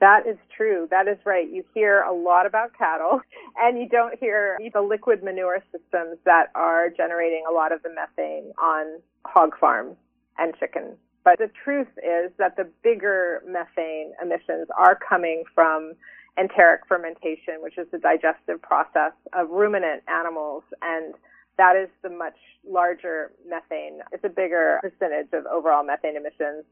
That 0.00 0.26
is 0.26 0.36
true. 0.56 0.88
That 0.90 1.08
is 1.08 1.18
right. 1.24 1.48
You 1.48 1.64
hear 1.72 2.02
a 2.02 2.12
lot 2.12 2.46
about 2.46 2.76
cattle 2.76 3.20
and 3.56 3.78
you 3.78 3.88
don't 3.88 4.18
hear 4.18 4.58
the 4.72 4.82
liquid 4.82 5.22
manure 5.22 5.62
systems 5.72 6.18
that 6.24 6.46
are 6.54 6.90
generating 6.90 7.44
a 7.48 7.52
lot 7.52 7.72
of 7.72 7.82
the 7.82 7.90
methane 7.90 8.52
on 8.60 9.00
hog 9.24 9.58
farms 9.58 9.96
and 10.38 10.54
chicken. 10.58 10.96
But 11.24 11.38
the 11.38 11.50
truth 11.64 11.88
is 11.98 12.32
that 12.38 12.56
the 12.56 12.68
bigger 12.82 13.42
methane 13.46 14.12
emissions 14.20 14.68
are 14.76 14.98
coming 15.08 15.44
from 15.54 15.94
enteric 16.38 16.82
fermentation, 16.86 17.62
which 17.62 17.78
is 17.78 17.86
the 17.90 17.98
digestive 17.98 18.60
process 18.60 19.12
of 19.32 19.48
ruminant 19.50 20.02
animals. 20.08 20.64
And 20.82 21.14
that 21.56 21.76
is 21.76 21.88
the 22.02 22.10
much 22.10 22.36
larger 22.68 23.32
methane. 23.48 24.00
It's 24.12 24.24
a 24.24 24.28
bigger 24.28 24.80
percentage 24.82 25.32
of 25.32 25.46
overall 25.46 25.84
methane 25.84 26.16
emissions. 26.16 26.64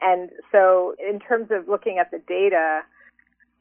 And 0.00 0.30
so 0.52 0.94
in 0.98 1.20
terms 1.20 1.48
of 1.50 1.68
looking 1.68 1.98
at 1.98 2.10
the 2.10 2.20
data, 2.26 2.82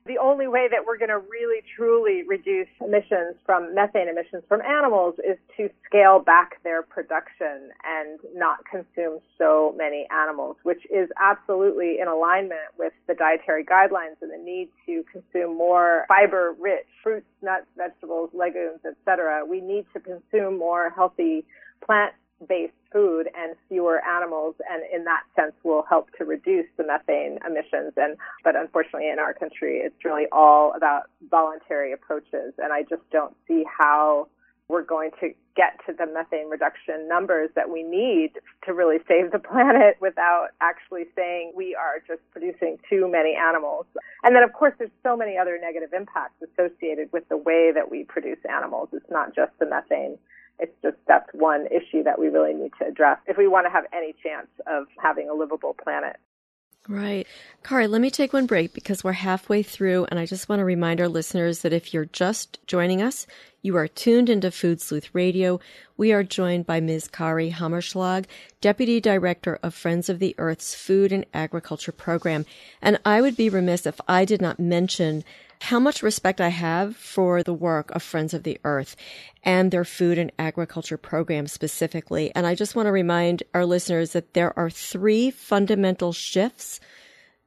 the 0.05 0.17
only 0.17 0.47
way 0.47 0.67
that 0.71 0.85
we're 0.87 0.97
going 0.97 1.09
to 1.09 1.19
really 1.19 1.61
truly 1.75 2.23
reduce 2.27 2.67
emissions 2.81 3.35
from 3.45 3.75
methane 3.75 4.07
emissions 4.07 4.43
from 4.47 4.61
animals 4.61 5.13
is 5.19 5.37
to 5.55 5.69
scale 5.85 6.19
back 6.19 6.63
their 6.63 6.81
production 6.81 7.69
and 7.85 8.19
not 8.33 8.57
consume 8.65 9.19
so 9.37 9.75
many 9.77 10.07
animals, 10.11 10.55
which 10.63 10.81
is 10.91 11.09
absolutely 11.21 11.99
in 12.01 12.07
alignment 12.07 12.73
with 12.77 12.93
the 13.07 13.13
dietary 13.13 13.63
guidelines 13.63 14.17
and 14.21 14.31
the 14.31 14.43
need 14.43 14.69
to 14.85 15.03
consume 15.11 15.55
more 15.55 16.05
fiber 16.07 16.55
rich 16.59 16.87
fruits, 17.03 17.27
nuts, 17.43 17.67
vegetables, 17.77 18.31
legumes, 18.33 18.79
etc. 18.83 19.45
We 19.45 19.61
need 19.61 19.85
to 19.93 19.99
consume 19.99 20.57
more 20.57 20.89
healthy 20.95 21.45
plant 21.85 22.13
based 22.47 22.73
food 22.91 23.29
and 23.37 23.55
fewer 23.67 24.01
animals 24.05 24.55
and 24.69 24.83
in 24.93 25.05
that 25.05 25.23
sense 25.35 25.53
will 25.63 25.83
help 25.89 26.09
to 26.17 26.25
reduce 26.25 26.65
the 26.77 26.83
methane 26.83 27.37
emissions 27.45 27.93
and 27.97 28.17
but 28.43 28.55
unfortunately 28.55 29.09
in 29.09 29.19
our 29.19 29.33
country 29.33 29.77
it's 29.77 30.03
really 30.03 30.25
all 30.31 30.73
about 30.75 31.03
voluntary 31.29 31.93
approaches 31.93 32.53
and 32.57 32.73
I 32.73 32.83
just 32.83 33.03
don't 33.11 33.35
see 33.47 33.63
how 33.77 34.27
we're 34.69 34.83
going 34.83 35.09
to 35.19 35.33
get 35.55 35.79
to 35.85 35.93
the 35.93 36.05
methane 36.05 36.47
reduction 36.47 37.07
numbers 37.09 37.49
that 37.55 37.69
we 37.69 37.83
need 37.83 38.31
to 38.63 38.73
really 38.73 38.97
save 39.07 39.31
the 39.31 39.39
planet 39.51 39.97
without 39.99 40.49
actually 40.61 41.05
saying 41.15 41.51
we 41.55 41.75
are 41.75 42.01
just 42.07 42.21
producing 42.31 42.77
too 42.89 43.09
many 43.11 43.35
animals. 43.35 43.85
And 44.23 44.35
then 44.35 44.43
of 44.43 44.53
course 44.53 44.73
there's 44.77 44.91
so 45.03 45.17
many 45.17 45.37
other 45.37 45.57
negative 45.59 45.89
impacts 45.91 46.41
associated 46.41 47.11
with 47.11 47.27
the 47.29 47.37
way 47.37 47.71
that 47.73 47.89
we 47.89 48.03
produce 48.03 48.37
animals. 48.47 48.89
It's 48.93 49.09
not 49.09 49.35
just 49.35 49.51
the 49.59 49.65
methane 49.65 50.17
it's 50.59 50.75
just 50.81 50.97
that's 51.07 51.29
one 51.33 51.67
issue 51.67 52.03
that 52.03 52.19
we 52.19 52.27
really 52.27 52.53
need 52.53 52.71
to 52.79 52.87
address 52.87 53.17
if 53.27 53.37
we 53.37 53.47
want 53.47 53.65
to 53.65 53.71
have 53.71 53.85
any 53.93 54.13
chance 54.21 54.47
of 54.67 54.87
having 55.01 55.29
a 55.29 55.33
livable 55.33 55.75
planet. 55.81 56.17
Right. 56.87 57.27
Kari, 57.63 57.87
let 57.87 58.01
me 58.01 58.09
take 58.09 58.33
one 58.33 58.47
break 58.47 58.73
because 58.73 59.03
we're 59.03 59.11
halfway 59.11 59.61
through, 59.61 60.07
and 60.09 60.19
I 60.19 60.25
just 60.25 60.49
want 60.49 60.59
to 60.59 60.65
remind 60.65 60.99
our 60.99 61.07
listeners 61.07 61.59
that 61.59 61.73
if 61.73 61.93
you're 61.93 62.05
just 62.05 62.57
joining 62.65 63.01
us, 63.01 63.27
you 63.61 63.75
are 63.75 63.87
tuned 63.87 64.29
into 64.29 64.49
Food 64.49 64.81
Sleuth 64.81 65.13
Radio. 65.13 65.59
We 65.97 66.13
are 66.13 66.23
joined 66.23 66.65
by 66.65 66.79
Ms. 66.79 67.07
Kari 67.07 67.51
Hammerschlag, 67.51 68.25
Deputy 68.61 68.99
Director 68.99 69.59
of 69.61 69.75
Friends 69.75 70.09
of 70.09 70.19
the 70.19 70.33
Earth's 70.37 70.73
Food 70.73 71.11
and 71.11 71.25
Agriculture 71.33 71.91
Program. 71.91 72.45
And 72.81 72.99
I 73.05 73.21
would 73.21 73.35
be 73.35 73.49
remiss 73.49 73.85
if 73.85 73.99
I 74.07 74.25
did 74.25 74.41
not 74.41 74.59
mention 74.59 75.23
how 75.61 75.79
much 75.79 76.01
respect 76.01 76.39
I 76.39 76.49
have 76.49 76.95
for 76.95 77.43
the 77.43 77.53
work 77.53 77.91
of 77.91 78.01
Friends 78.01 78.33
of 78.33 78.43
the 78.43 78.59
Earth 78.63 78.95
and 79.43 79.71
their 79.71 79.85
food 79.85 80.17
and 80.17 80.31
agriculture 80.39 80.97
program 80.97 81.47
specifically. 81.47 82.31
And 82.33 82.47
I 82.47 82.55
just 82.55 82.75
want 82.75 82.87
to 82.87 82.91
remind 82.91 83.43
our 83.53 83.65
listeners 83.65 84.13
that 84.13 84.33
there 84.33 84.57
are 84.57 84.69
three 84.69 85.31
fundamental 85.31 86.13
shifts 86.13 86.79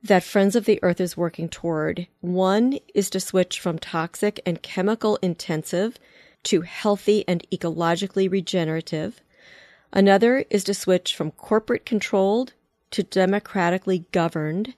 that 0.02 0.24
Friends 0.24 0.56
of 0.56 0.64
the 0.64 0.78
Earth 0.82 1.00
is 1.00 1.16
working 1.16 1.48
toward. 1.48 2.06
One 2.20 2.78
is 2.94 3.08
to 3.10 3.20
switch 3.20 3.60
from 3.60 3.78
toxic 3.78 4.40
and 4.44 4.62
chemical 4.62 5.16
intensive 5.22 5.98
to 6.44 6.62
healthy 6.62 7.24
and 7.28 7.44
ecologically 7.50 8.30
regenerative. 8.30 9.22
Another 9.92 10.44
is 10.50 10.64
to 10.64 10.74
switch 10.74 11.14
from 11.14 11.30
corporate 11.30 11.86
controlled 11.86 12.52
to 12.90 13.02
democratically 13.02 14.04
governed. 14.12 14.74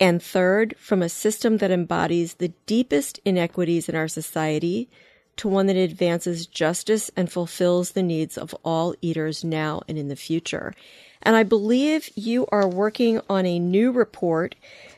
And 0.00 0.22
third, 0.22 0.74
from 0.78 1.02
a 1.02 1.08
system 1.08 1.58
that 1.58 1.70
embodies 1.70 2.34
the 2.34 2.52
deepest 2.66 3.20
inequities 3.24 3.88
in 3.88 3.94
our 3.94 4.08
society 4.08 4.88
to 5.36 5.48
one 5.48 5.66
that 5.66 5.76
advances 5.76 6.46
justice 6.46 7.10
and 7.16 7.30
fulfills 7.30 7.92
the 7.92 8.02
needs 8.02 8.38
of 8.38 8.54
all 8.64 8.94
eaters 9.00 9.44
now 9.44 9.82
and 9.88 9.98
in 9.98 10.08
the 10.08 10.16
future. 10.16 10.74
And 11.22 11.36
I 11.36 11.42
believe 11.42 12.10
you 12.14 12.46
are 12.52 12.68
working 12.68 13.20
on 13.28 13.46
a 13.46 13.58
new 13.58 13.90
report 13.90 14.54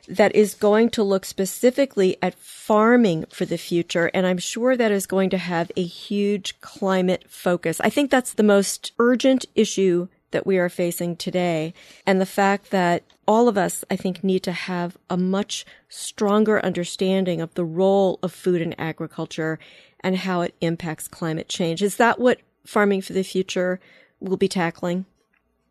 that 0.09 0.35
is 0.35 0.55
going 0.55 0.91
to 0.91 1.03
look 1.03 1.25
specifically 1.25 2.17
at 2.21 2.35
farming 2.35 3.27
for 3.31 3.45
the 3.45 3.59
future. 3.59 4.11
And 4.13 4.27
I'm 4.27 4.39
sure 4.39 4.77
that 4.77 4.93
is 4.93 5.07
going 5.07 5.31
to 5.31 5.39
have 5.39 5.71
a 5.77 5.85
huge 5.85 6.61
climate 6.61 7.25
focus. 7.29 7.81
I 7.81 7.91
think 7.91 8.11
that's 8.11 8.35
the 8.35 8.43
most 8.43 8.93
urgent 8.99 9.47
issue 9.55 10.09
that 10.37 10.47
we 10.47 10.59
are 10.59 10.69
facing 10.69 11.17
today. 11.17 11.73
And 12.05 12.21
the 12.21 12.27
fact 12.27 12.71
that 12.71 13.05
all 13.27 13.49
of 13.49 13.57
us, 13.57 13.87
I 13.91 13.97
think, 13.97 14.23
need 14.23 14.43
to 14.43 14.53
have 14.53 14.99
a 15.09 15.17
much 15.17 15.65
stronger 15.89 16.63
understanding 16.63 17.41
of 17.41 17.55
the 17.55 17.65
role 17.65 18.19
of 18.23 18.35
food 18.35 18.61
and 18.61 18.79
agriculture 18.79 19.59
and 20.01 20.15
how 20.15 20.43
it 20.43 20.55
impacts 20.61 21.09
climate 21.09 21.49
change. 21.49 21.83
Is 21.83 21.97
that 21.97 22.19
what 22.19 22.41
Farming 22.67 23.01
for 23.01 23.15
the 23.15 23.23
Future 23.23 23.81
will 24.21 24.37
be 24.37 24.47
tackling? 24.47 25.07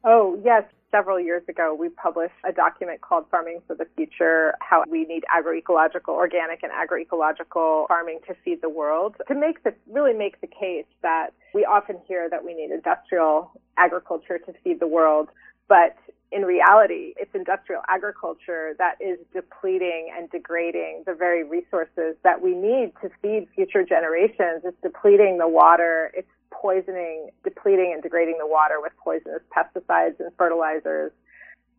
Oh, 0.03 0.41
yes. 0.43 0.63
Several 0.95 1.19
years 1.19 1.43
ago, 1.49 1.75
we 1.77 1.89
published 1.89 2.35
a 2.47 2.53
document 2.53 3.01
called 3.01 3.25
Farming 3.29 3.59
for 3.67 3.75
the 3.75 3.85
Future, 3.97 4.53
how 4.61 4.85
we 4.89 5.03
need 5.03 5.25
agroecological, 5.37 6.13
organic 6.13 6.63
and 6.63 6.71
agroecological 6.71 7.85
farming 7.89 8.19
to 8.29 8.33
feed 8.45 8.61
the 8.61 8.69
world. 8.69 9.15
To 9.27 9.35
make 9.35 9.61
the, 9.65 9.73
really 9.91 10.13
make 10.13 10.39
the 10.39 10.47
case 10.47 10.85
that 11.01 11.31
we 11.53 11.65
often 11.65 11.97
hear 12.07 12.29
that 12.29 12.45
we 12.45 12.53
need 12.53 12.71
industrial 12.71 13.51
agriculture 13.75 14.37
to 14.37 14.53
feed 14.63 14.79
the 14.79 14.87
world, 14.87 15.27
but 15.67 15.97
in 16.31 16.43
reality, 16.43 17.13
it's 17.17 17.35
industrial 17.35 17.81
agriculture 17.89 18.73
that 18.77 18.95
is 19.01 19.19
depleting 19.33 20.13
and 20.17 20.29
degrading 20.31 21.03
the 21.05 21.13
very 21.13 21.43
resources 21.43 22.15
that 22.23 22.41
we 22.41 22.55
need 22.55 22.93
to 23.01 23.09
feed 23.21 23.47
future 23.53 23.83
generations. 23.83 24.63
It's 24.63 24.77
depleting 24.81 25.39
the 25.39 25.47
water. 25.47 26.11
It's 26.13 26.27
poisoning, 26.51 27.29
depleting 27.43 27.91
and 27.93 28.01
degrading 28.01 28.37
the 28.39 28.47
water 28.47 28.75
with 28.81 28.93
poisonous 29.03 29.41
pesticides 29.55 30.19
and 30.19 30.31
fertilizers. 30.37 31.11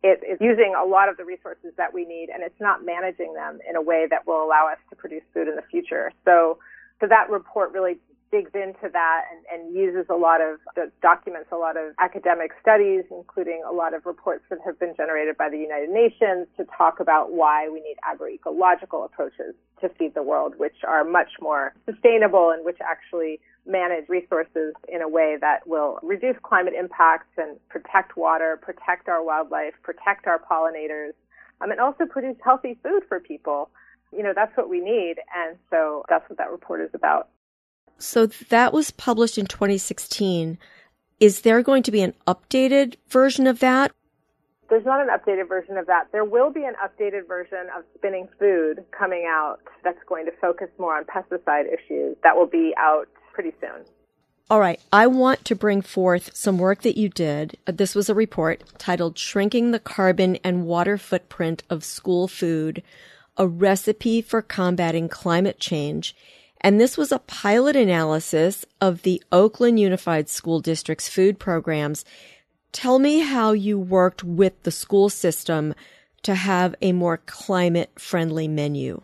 It 0.03 0.21
is 0.27 0.37
using 0.39 0.75
a 0.77 0.85
lot 0.85 1.09
of 1.09 1.17
the 1.17 1.25
resources 1.25 1.73
that 1.77 1.93
we 1.93 2.05
need 2.05 2.29
and 2.29 2.43
it's 2.43 2.59
not 2.59 2.85
managing 2.85 3.33
them 3.33 3.59
in 3.67 3.75
a 3.75 3.81
way 3.81 4.05
that 4.09 4.27
will 4.27 4.43
allow 4.43 4.69
us 4.71 4.77
to 4.89 4.95
produce 4.95 5.23
food 5.33 5.47
in 5.47 5.55
the 5.55 5.63
future. 5.63 6.11
So, 6.23 6.59
so 7.01 7.07
that 7.07 7.29
report 7.29 7.71
really 7.71 7.97
digs 8.31 8.51
into 8.53 8.89
that 8.91 9.21
and, 9.31 9.45
and 9.51 9.75
uses 9.75 10.05
a 10.09 10.15
lot 10.15 10.41
of 10.41 10.59
documents 11.01 11.49
a 11.51 11.55
lot 11.55 11.77
of 11.77 11.93
academic 11.99 12.51
studies, 12.61 13.03
including 13.11 13.61
a 13.67 13.71
lot 13.71 13.93
of 13.93 14.05
reports 14.05 14.43
that 14.49 14.59
have 14.65 14.79
been 14.79 14.93
generated 14.95 15.37
by 15.37 15.49
the 15.49 15.57
United 15.57 15.89
Nations 15.89 16.47
to 16.57 16.65
talk 16.77 16.99
about 16.99 17.31
why 17.31 17.69
we 17.69 17.81
need 17.81 17.95
agroecological 18.03 19.05
approaches 19.05 19.55
to 19.81 19.89
feed 19.97 20.13
the 20.15 20.23
world, 20.23 20.53
which 20.57 20.83
are 20.87 21.03
much 21.03 21.29
more 21.39 21.73
sustainable 21.85 22.49
and 22.51 22.65
which 22.65 22.77
actually 22.81 23.39
manage 23.65 24.07
resources 24.07 24.73
in 24.87 25.01
a 25.01 25.07
way 25.07 25.37
that 25.39 25.67
will 25.67 25.99
reduce 26.01 26.35
climate 26.41 26.73
impacts 26.77 27.27
and 27.37 27.57
protect 27.69 28.15
water, 28.17 28.57
protect 28.61 29.09
our 29.09 29.23
wildlife, 29.23 29.73
protect 29.83 30.25
our 30.25 30.39
pollinators, 30.39 31.13
um, 31.61 31.71
and 31.71 31.79
also 31.79 32.05
produce 32.05 32.37
healthy 32.43 32.77
food 32.83 33.03
for 33.07 33.19
people. 33.19 33.69
You 34.15 34.23
know, 34.23 34.31
that's 34.33 34.55
what 34.55 34.69
we 34.69 34.79
need. 34.79 35.15
And 35.35 35.57
so 35.69 36.03
that's 36.07 36.27
what 36.29 36.37
that 36.37 36.49
report 36.49 36.81
is 36.81 36.89
about. 36.93 37.29
So 37.99 38.27
that 38.27 38.73
was 38.73 38.91
published 38.91 39.37
in 39.37 39.47
2016. 39.47 40.57
Is 41.19 41.41
there 41.41 41.63
going 41.63 41.83
to 41.83 41.91
be 41.91 42.01
an 42.01 42.13
updated 42.27 42.95
version 43.09 43.47
of 43.47 43.59
that? 43.59 43.91
There's 44.69 44.85
not 44.85 45.01
an 45.01 45.07
updated 45.07 45.47
version 45.47 45.77
of 45.77 45.87
that. 45.87 46.11
There 46.11 46.25
will 46.25 46.51
be 46.51 46.65
an 46.65 46.73
updated 46.83 47.27
version 47.27 47.67
of 47.75 47.85
Spinning 47.95 48.27
Food 48.37 48.83
coming 48.91 49.25
out 49.27 49.59
that's 49.83 50.03
going 50.07 50.25
to 50.25 50.31
focus 50.41 50.67
more 50.77 50.97
on 50.97 51.05
pesticide 51.05 51.65
issues. 51.73 52.17
That 52.23 52.35
will 52.35 52.47
be 52.47 52.73
out 52.77 53.07
pretty 53.33 53.53
soon. 53.61 53.85
All 54.49 54.59
right. 54.59 54.79
I 54.93 55.07
want 55.07 55.43
to 55.45 55.55
bring 55.55 55.81
forth 55.81 56.35
some 56.35 56.57
work 56.57 56.81
that 56.83 56.97
you 56.97 57.09
did. 57.09 57.57
Uh, 57.65 57.73
this 57.73 57.95
was 57.95 58.09
a 58.09 58.15
report 58.15 58.63
titled 58.77 59.17
Shrinking 59.17 59.71
the 59.71 59.79
Carbon 59.79 60.37
and 60.43 60.65
Water 60.65 60.97
Footprint 60.97 61.63
of 61.69 61.83
School 61.83 62.27
Food, 62.27 62.81
a 63.35 63.47
recipe 63.47 64.21
for 64.21 64.41
combating 64.41 65.09
climate 65.09 65.59
change. 65.59 66.15
And 66.61 66.79
this 66.79 66.97
was 66.97 67.11
a 67.11 67.19
pilot 67.19 67.75
analysis 67.75 68.65
of 68.81 69.03
the 69.03 69.21
Oakland 69.31 69.79
Unified 69.79 70.29
School 70.29 70.59
District's 70.59 71.09
food 71.09 71.39
programs 71.39 72.03
Tell 72.71 72.99
me 72.99 73.21
how 73.21 73.53
you 73.53 73.79
worked 73.79 74.23
with 74.23 74.61
the 74.63 74.71
school 74.71 75.09
system 75.09 75.73
to 76.23 76.35
have 76.35 76.75
a 76.81 76.91
more 76.91 77.17
climate 77.17 77.89
friendly 77.97 78.47
menu. 78.47 79.01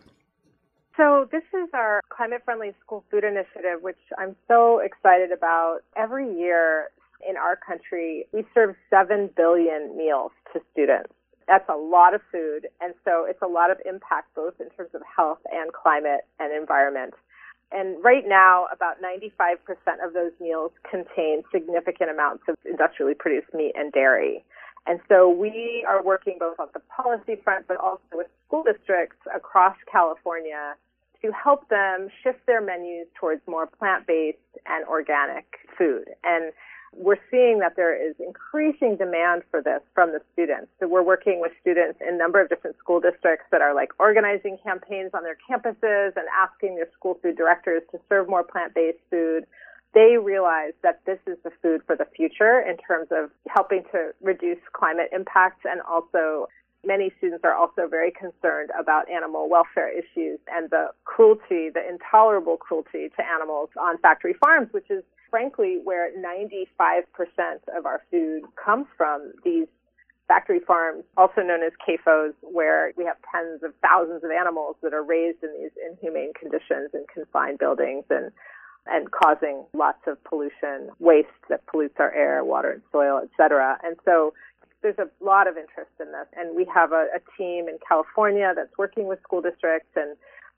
So, 0.96 1.28
this 1.32 1.42
is 1.52 1.68
our 1.72 2.00
climate 2.08 2.42
friendly 2.44 2.72
school 2.80 3.04
food 3.10 3.24
initiative, 3.24 3.82
which 3.82 3.98
I'm 4.16 4.36
so 4.46 4.78
excited 4.78 5.32
about. 5.32 5.78
Every 5.96 6.32
year 6.38 6.90
in 7.28 7.36
our 7.36 7.56
country, 7.56 8.26
we 8.32 8.44
serve 8.54 8.76
7 8.90 9.30
billion 9.36 9.96
meals 9.96 10.30
to 10.52 10.60
students. 10.72 11.12
That's 11.48 11.68
a 11.68 11.76
lot 11.76 12.14
of 12.14 12.20
food, 12.30 12.68
and 12.80 12.94
so 13.04 13.26
it's 13.28 13.42
a 13.42 13.48
lot 13.48 13.70
of 13.70 13.78
impact 13.84 14.34
both 14.36 14.54
in 14.60 14.70
terms 14.70 14.90
of 14.94 15.02
health 15.16 15.40
and 15.50 15.72
climate 15.72 16.20
and 16.38 16.52
environment. 16.52 17.14
And 17.74 18.02
right 18.04 18.22
now, 18.24 18.66
about 18.72 19.02
95% 19.02 19.58
of 20.06 20.14
those 20.14 20.30
meals 20.40 20.70
contain 20.88 21.42
significant 21.52 22.08
amounts 22.08 22.44
of 22.48 22.56
industrially 22.64 23.14
produced 23.14 23.52
meat 23.52 23.72
and 23.74 23.92
dairy. 23.92 24.44
And 24.86 25.00
so 25.08 25.28
we 25.28 25.84
are 25.88 26.02
working 26.02 26.36
both 26.38 26.60
on 26.60 26.68
the 26.72 26.80
policy 26.94 27.40
front, 27.42 27.66
but 27.66 27.78
also 27.78 28.02
with 28.12 28.28
school 28.46 28.62
districts 28.62 29.16
across 29.34 29.76
California 29.90 30.76
to 31.22 31.32
help 31.32 31.68
them 31.68 32.08
shift 32.22 32.46
their 32.46 32.60
menus 32.60 33.06
towards 33.18 33.40
more 33.48 33.66
plant-based 33.66 34.38
and 34.66 34.86
organic 34.86 35.46
food. 35.76 36.04
And 36.22 36.52
we're 36.96 37.20
seeing 37.30 37.58
that 37.60 37.76
there 37.76 37.94
is 37.94 38.14
increasing 38.18 38.96
demand 38.96 39.42
for 39.50 39.62
this 39.62 39.80
from 39.94 40.12
the 40.12 40.20
students. 40.32 40.68
So 40.80 40.88
we're 40.88 41.02
working 41.02 41.40
with 41.40 41.52
students 41.60 41.98
in 42.00 42.14
a 42.14 42.18
number 42.18 42.40
of 42.40 42.48
different 42.48 42.76
school 42.78 43.00
districts 43.00 43.46
that 43.50 43.60
are 43.60 43.74
like 43.74 43.90
organizing 43.98 44.58
campaigns 44.62 45.10
on 45.14 45.22
their 45.22 45.36
campuses 45.48 46.16
and 46.16 46.26
asking 46.36 46.76
their 46.76 46.88
school 46.96 47.18
food 47.22 47.36
directors 47.36 47.82
to 47.92 47.98
serve 48.08 48.28
more 48.28 48.44
plant-based 48.44 48.98
food. 49.10 49.44
They 49.94 50.16
realize 50.20 50.72
that 50.82 51.00
this 51.06 51.18
is 51.26 51.38
the 51.44 51.50
food 51.62 51.82
for 51.86 51.96
the 51.96 52.06
future 52.16 52.60
in 52.60 52.76
terms 52.78 53.08
of 53.10 53.30
helping 53.48 53.84
to 53.92 54.12
reduce 54.20 54.58
climate 54.72 55.10
impacts 55.12 55.64
and 55.64 55.80
also 55.82 56.48
many 56.86 57.12
students 57.18 57.44
are 57.44 57.54
also 57.54 57.88
very 57.88 58.10
concerned 58.10 58.70
about 58.78 59.08
animal 59.08 59.48
welfare 59.48 59.88
issues 59.88 60.38
and 60.52 60.70
the 60.70 60.88
cruelty, 61.04 61.70
the 61.70 61.82
intolerable 61.88 62.56
cruelty 62.56 63.08
to 63.16 63.22
animals 63.24 63.70
on 63.80 63.98
factory 63.98 64.34
farms, 64.34 64.68
which 64.72 64.90
is 64.90 65.02
frankly 65.34 65.80
where 65.82 66.12
95% 66.16 67.06
of 67.76 67.86
our 67.86 68.02
food 68.08 68.42
comes 68.54 68.86
from. 68.96 69.32
These 69.44 69.66
factory 70.28 70.60
farms, 70.60 71.02
also 71.16 71.40
known 71.40 71.64
as 71.64 71.72
CAFOs, 71.82 72.34
where 72.40 72.92
we 72.96 73.04
have 73.04 73.16
tens 73.34 73.64
of 73.64 73.72
thousands 73.82 74.22
of 74.22 74.30
animals 74.30 74.76
that 74.84 74.94
are 74.94 75.02
raised 75.02 75.42
in 75.42 75.50
these 75.60 75.72
inhumane 75.90 76.34
conditions 76.38 76.90
in 76.94 77.04
confined 77.12 77.58
buildings 77.58 78.04
and 78.10 78.30
and 78.86 79.10
causing 79.10 79.64
lots 79.72 80.02
of 80.06 80.22
pollution, 80.24 80.90
waste 81.00 81.28
that 81.48 81.66
pollutes 81.66 81.96
our 81.98 82.12
air, 82.12 82.44
water, 82.44 82.70
and 82.70 82.82
soil, 82.92 83.18
et 83.20 83.30
cetera. 83.34 83.78
And 83.82 83.96
so 84.04 84.34
there's 84.82 84.98
a 84.98 85.08
lot 85.24 85.48
of 85.48 85.56
interest 85.56 85.90
in 85.98 86.12
this. 86.12 86.28
And 86.36 86.54
we 86.54 86.66
have 86.72 86.92
a, 86.92 87.06
a 87.16 87.20
team 87.38 87.66
in 87.66 87.78
California 87.88 88.52
that's 88.54 88.76
working 88.76 89.08
with 89.08 89.22
school 89.22 89.40
districts 89.40 89.88
and 89.96 90.16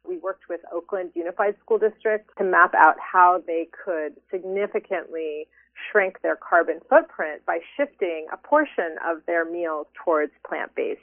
we 0.09 0.19
worked 0.19 0.49
with 0.49 0.61
Oakland 0.73 1.11
Unified 1.15 1.57
School 1.63 1.79
District 1.79 2.29
to 2.39 2.45
map 2.45 2.75
out 2.75 2.97
how 3.01 3.43
they 3.47 3.69
could 3.85 4.15
significantly 4.31 5.49
shrink 5.91 6.23
their 6.23 6.37
carbon 6.37 6.81
footprint 6.89 7.45
by 7.47 7.59
shifting 7.77 8.27
a 8.33 8.37
portion 8.37 8.97
of 9.07 9.19
their 9.27 9.45
meals 9.45 9.87
towards 10.05 10.33
plant-based 10.49 11.01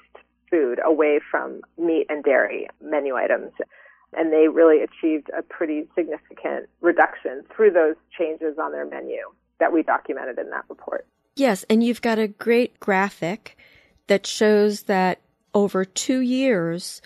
food 0.49 0.79
away 0.83 1.19
from 1.31 1.61
meat 1.77 2.05
and 2.09 2.23
dairy 2.23 2.67
menu 2.81 3.15
items. 3.15 3.51
And 4.13 4.31
they 4.31 4.47
really 4.47 4.81
achieved 4.83 5.29
a 5.37 5.41
pretty 5.41 5.87
significant 5.95 6.69
reduction 6.81 7.43
through 7.55 7.71
those 7.71 7.95
changes 8.17 8.57
on 8.61 8.71
their 8.71 8.85
menu 8.85 9.21
that 9.59 9.73
we 9.73 9.83
documented 9.83 10.37
in 10.37 10.49
that 10.51 10.65
report. 10.69 11.07
Yes, 11.35 11.65
and 11.69 11.83
you've 11.83 12.01
got 12.01 12.19
a 12.19 12.27
great 12.27 12.79
graphic 12.79 13.57
that 14.07 14.27
shows 14.27 14.83
that 14.83 15.21
over 15.53 15.85
two 15.85 16.19
years, 16.19 17.01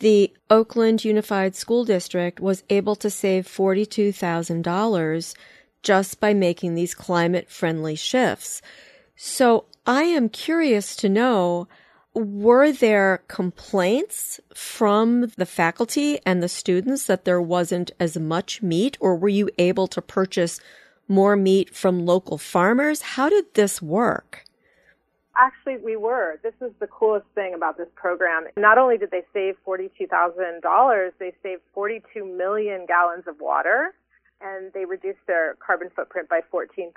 the 0.00 0.32
Oakland 0.48 1.04
Unified 1.04 1.54
School 1.54 1.84
District 1.84 2.40
was 2.40 2.64
able 2.68 2.96
to 2.96 3.08
save 3.08 3.46
$42,000 3.46 5.34
just 5.82 6.20
by 6.20 6.34
making 6.34 6.74
these 6.74 6.94
climate 6.94 7.48
friendly 7.48 7.94
shifts. 7.94 8.60
So 9.14 9.66
I 9.86 10.04
am 10.04 10.28
curious 10.28 10.96
to 10.96 11.08
know 11.08 11.68
were 12.12 12.72
there 12.72 13.22
complaints 13.28 14.40
from 14.54 15.30
the 15.36 15.46
faculty 15.46 16.18
and 16.26 16.42
the 16.42 16.48
students 16.48 17.06
that 17.06 17.24
there 17.24 17.40
wasn't 17.40 17.92
as 18.00 18.16
much 18.18 18.62
meat, 18.62 18.96
or 19.00 19.16
were 19.16 19.28
you 19.28 19.48
able 19.58 19.86
to 19.88 20.02
purchase 20.02 20.60
more 21.06 21.36
meat 21.36 21.74
from 21.74 22.04
local 22.04 22.36
farmers? 22.36 23.02
How 23.02 23.28
did 23.28 23.54
this 23.54 23.80
work? 23.80 24.44
Actually, 25.36 25.78
we 25.78 25.96
were. 25.96 26.38
This 26.42 26.54
is 26.60 26.72
the 26.80 26.86
coolest 26.86 27.26
thing 27.34 27.54
about 27.54 27.78
this 27.78 27.88
program. 27.94 28.46
Not 28.56 28.78
only 28.78 28.98
did 28.98 29.10
they 29.10 29.22
save 29.32 29.54
$42,000, 29.66 31.12
they 31.18 31.32
saved 31.42 31.62
42 31.72 32.24
million 32.24 32.84
gallons 32.86 33.24
of 33.26 33.40
water 33.40 33.94
and 34.40 34.72
they 34.72 34.84
reduced 34.86 35.20
their 35.26 35.54
carbon 35.64 35.90
footprint 35.94 36.28
by 36.28 36.40
14%, 36.52 36.90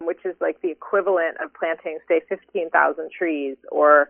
which 0.00 0.18
is 0.24 0.34
like 0.40 0.60
the 0.60 0.70
equivalent 0.70 1.36
of 1.42 1.54
planting, 1.54 1.98
say, 2.08 2.20
15,000 2.28 3.10
trees 3.16 3.56
or 3.70 4.08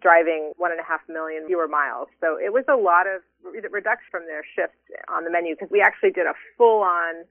driving 0.00 0.52
one 0.56 0.70
and 0.70 0.80
a 0.80 0.84
half 0.84 1.00
million 1.08 1.46
fewer 1.46 1.68
miles. 1.68 2.08
So 2.20 2.38
it 2.38 2.52
was 2.52 2.64
a 2.68 2.76
lot 2.76 3.06
of 3.06 3.22
reduction 3.70 4.08
from 4.10 4.26
their 4.26 4.42
shift 4.54 4.74
on 5.08 5.24
the 5.24 5.30
menu 5.30 5.54
because 5.54 5.70
we 5.70 5.80
actually 5.80 6.10
did 6.10 6.26
a 6.26 6.34
full 6.56 6.82
on 6.82 7.24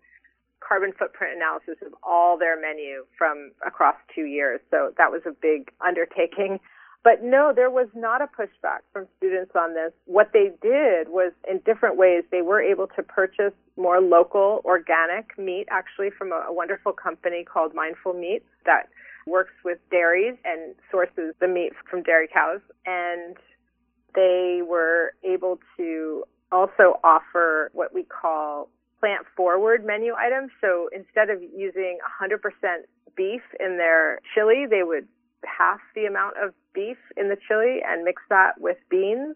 carbon 0.66 0.94
footprint 0.98 1.36
analysis 1.36 1.76
of 1.86 1.94
all 2.04 2.38
their 2.38 2.60
menu 2.60 3.06
from 3.18 3.52
across 3.66 3.96
two 4.14 4.26
years. 4.26 4.60
So 4.72 4.94
that 4.98 5.12
was 5.12 5.22
a 5.26 5.32
big 5.32 5.72
undertaking. 5.86 6.60
But 7.04 7.22
no, 7.22 7.52
there 7.54 7.70
was 7.70 7.88
not 7.94 8.22
a 8.22 8.28
pushback 8.28 8.80
from 8.94 9.08
students 9.18 9.52
on 9.56 9.74
this. 9.74 9.92
What 10.06 10.30
they 10.32 10.52
did 10.62 11.10
was 11.10 11.34
in 11.50 11.60
different 11.66 11.98
ways, 11.98 12.24
they 12.32 12.42
were 12.42 12.62
able 12.62 12.88
to 12.96 13.04
purchase 13.04 13.52
more 13.76 14.00
local 14.00 14.62
organic 14.64 15.38
meat 15.38 15.68
actually 15.70 16.12
from 16.18 16.32
a, 16.32 16.54
wonderful 16.54 16.94
company 16.94 17.44
called 17.44 17.74
Mindful 17.76 18.14
Meats 18.14 18.46
that 18.66 18.88
works 19.28 19.54
with 19.66 19.80
dairies 19.92 20.38
and 20.46 20.76
sources 20.90 21.34
the 21.42 21.48
meat 21.48 21.74
from 21.90 22.04
dairy 22.04 22.30
cows. 22.34 22.62
And 22.86 23.36
they 24.16 24.62
were 24.66 25.14
able 25.26 25.60
to 25.76 26.24
also 26.54 27.00
offer 27.04 27.70
what 27.74 27.94
we 27.94 28.04
call 28.04 28.70
plant 29.04 29.28
forward 29.36 29.86
menu 29.86 30.14
items. 30.16 30.50
So 30.62 30.88
instead 30.96 31.30
of 31.30 31.44
using 31.44 32.00
100% 32.08 32.40
beef 33.18 33.42
in 33.60 33.76
their 33.76 34.20
chili, 34.34 34.64
they 34.64 34.84
would 34.84 35.10
half 35.44 35.82
the 35.94 36.06
amount 36.06 36.36
of 36.42 36.54
beef 36.74 36.96
in 37.18 37.28
the 37.28 37.36
chili 37.36 37.84
and 37.86 38.06
mix 38.06 38.22
that 38.30 38.62
with 38.62 38.78
beans. 38.90 39.36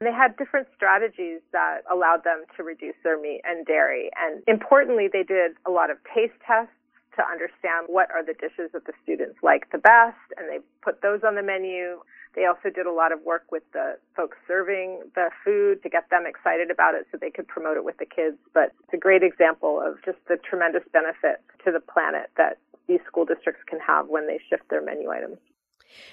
And 0.00 0.10
they 0.10 0.12
had 0.12 0.36
different 0.36 0.66
strategies 0.74 1.38
that 1.52 1.86
allowed 1.86 2.24
them 2.24 2.42
to 2.56 2.64
reduce 2.64 2.98
their 3.04 3.20
meat 3.20 3.40
and 3.44 3.64
dairy. 3.64 4.10
And 4.18 4.42
importantly, 4.48 5.06
they 5.06 5.22
did 5.22 5.52
a 5.64 5.70
lot 5.70 5.90
of 5.90 5.98
taste 6.12 6.34
tests 6.44 6.74
to 7.14 7.22
understand 7.22 7.86
what 7.86 8.10
are 8.10 8.26
the 8.26 8.34
dishes 8.34 8.74
that 8.74 8.84
the 8.86 8.92
students 9.04 9.38
like 9.44 9.70
the 9.70 9.78
best, 9.78 10.18
and 10.36 10.50
they 10.50 10.58
put 10.82 11.02
those 11.02 11.20
on 11.24 11.36
the 11.36 11.42
menu. 11.46 12.02
They 12.34 12.46
also 12.46 12.68
did 12.74 12.86
a 12.86 12.92
lot 12.92 13.12
of 13.12 13.22
work 13.22 13.44
with 13.52 13.62
the 13.72 13.96
folks 14.16 14.36
serving 14.48 15.02
the 15.14 15.30
food 15.44 15.82
to 15.82 15.88
get 15.88 16.10
them 16.10 16.24
excited 16.26 16.70
about 16.70 16.94
it 16.94 17.06
so 17.10 17.18
they 17.18 17.30
could 17.30 17.46
promote 17.46 17.76
it 17.76 17.84
with 17.84 17.96
the 17.98 18.06
kids. 18.06 18.36
But 18.52 18.72
it's 18.82 18.94
a 18.94 18.96
great 18.96 19.22
example 19.22 19.80
of 19.80 20.02
just 20.04 20.18
the 20.28 20.36
tremendous 20.36 20.82
benefit 20.92 21.40
to 21.64 21.70
the 21.70 21.80
planet 21.80 22.30
that 22.36 22.58
these 22.88 23.00
school 23.06 23.24
districts 23.24 23.62
can 23.68 23.78
have 23.80 24.08
when 24.08 24.26
they 24.26 24.40
shift 24.50 24.68
their 24.68 24.82
menu 24.82 25.10
items. 25.10 25.38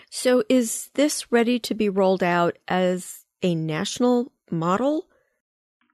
So 0.10 0.44
is 0.48 0.90
this 0.94 1.32
ready 1.32 1.60
to 1.60 1.74
be 1.74 1.90
rolled 1.90 2.24
out 2.24 2.58
as 2.68 3.26
a 3.42 3.56
national 3.56 4.32
model? 4.52 5.08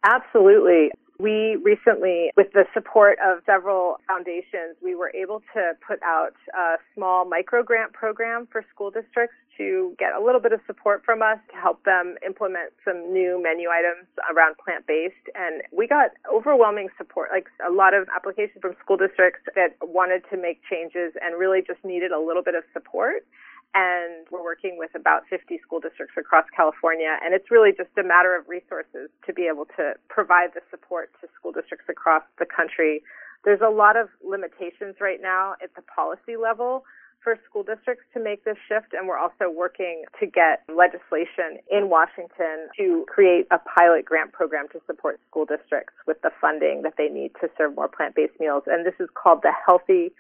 Absolutely. 0.04 0.92
We 1.20 1.58
recently, 1.64 2.32
with 2.38 2.54
the 2.54 2.66
support 2.76 3.18
of 3.26 3.40
several 3.46 3.98
foundations, 4.08 4.78
we 4.84 4.94
were 4.94 5.12
able 5.16 5.42
to 5.56 5.74
put 5.86 6.00
out 6.04 6.36
a 6.54 6.78
small 6.94 7.26
micro 7.26 7.64
grant 7.64 7.94
program 7.94 8.48
for 8.52 8.64
school 8.74 8.92
districts 8.92 9.36
to 9.58 9.96
get 9.98 10.14
a 10.14 10.24
little 10.24 10.40
bit 10.40 10.54
of 10.54 10.60
support 10.68 11.02
from 11.04 11.24
us 11.24 11.40
to 11.50 11.58
help 11.58 11.84
them 11.86 12.16
implement 12.24 12.72
some 12.86 13.12
new 13.12 13.42
menu 13.42 13.70
items 13.70 14.06
around 14.32 14.56
plant 14.64 14.86
based. 14.86 15.16
And 15.34 15.64
we 15.76 15.88
got 15.88 16.12
overwhelming 16.32 16.90
support, 17.00 17.30
like 17.32 17.48
a 17.68 17.72
lot 17.72 17.96
of 17.96 18.08
applications 18.16 18.62
from 18.62 18.76
school 18.84 18.98
districts 18.98 19.42
that 19.56 19.76
wanted 19.82 20.22
to 20.30 20.38
make 20.38 20.62
changes 20.70 21.14
and 21.22 21.40
really 21.40 21.62
just 21.66 21.84
needed 21.84 22.12
a 22.12 22.20
little 22.20 22.44
bit 22.44 22.54
of 22.54 22.64
support. 22.74 23.26
And 23.74 24.26
we're 24.32 24.44
working 24.44 24.78
with 24.78 24.92
about 24.96 25.24
50 25.30 25.60
school 25.64 25.80
districts 25.80 26.16
across 26.18 26.46
California. 26.56 27.18
And 27.24 27.34
it's 27.34 27.52
really 27.52 27.72
just 27.72 27.90
a 27.98 28.04
matter 28.04 28.36
of 28.36 28.48
resources 28.48 29.10
to 29.26 29.34
be 29.34 29.48
able 29.48 29.66
to 29.78 29.94
provide 30.10 30.52
the 30.54 30.62
support 30.72 31.12
to 31.22 31.28
school 31.38 31.52
districts 31.52 31.86
across 31.90 32.24
the 32.40 32.46
country. 32.46 33.04
There's 33.46 33.62
a 33.62 33.70
lot 33.70 33.98
of 33.98 34.10
limitations 34.24 34.96
right 35.00 35.22
now 35.22 35.54
at 35.62 35.74
the 35.76 35.82
policy 35.84 36.38
level 36.42 36.84
for 37.24 37.38
school 37.50 37.64
districts 37.64 38.06
to 38.14 38.20
make 38.20 38.46
this 38.46 38.58
shift, 38.70 38.94
and 38.94 39.08
we're 39.08 39.18
also 39.18 39.50
working 39.50 40.04
to 40.20 40.26
get 40.26 40.64
legislation 40.74 41.60
in 41.70 41.90
Washington 41.90 42.70
to 42.78 43.06
create 43.10 43.48
a 43.52 43.60
pilot 43.60 44.06
grant 44.06 44.32
program 44.32 44.68
to 44.72 44.80
support 44.86 45.20
school 45.30 45.46
districts 45.46 45.94
with 46.06 46.22
the 46.22 46.32
funding 46.40 46.84
that 46.84 46.94
they 46.98 47.10
need 47.10 47.32
to 47.42 47.50
serve 47.58 47.76
more 47.76 47.90
plant-based 47.90 48.40
meals. 48.40 48.64
And 48.68 48.86
this 48.86 48.94
is 49.00 49.10
called 49.14 49.42
the 49.42 49.52
Healthy 49.66 50.14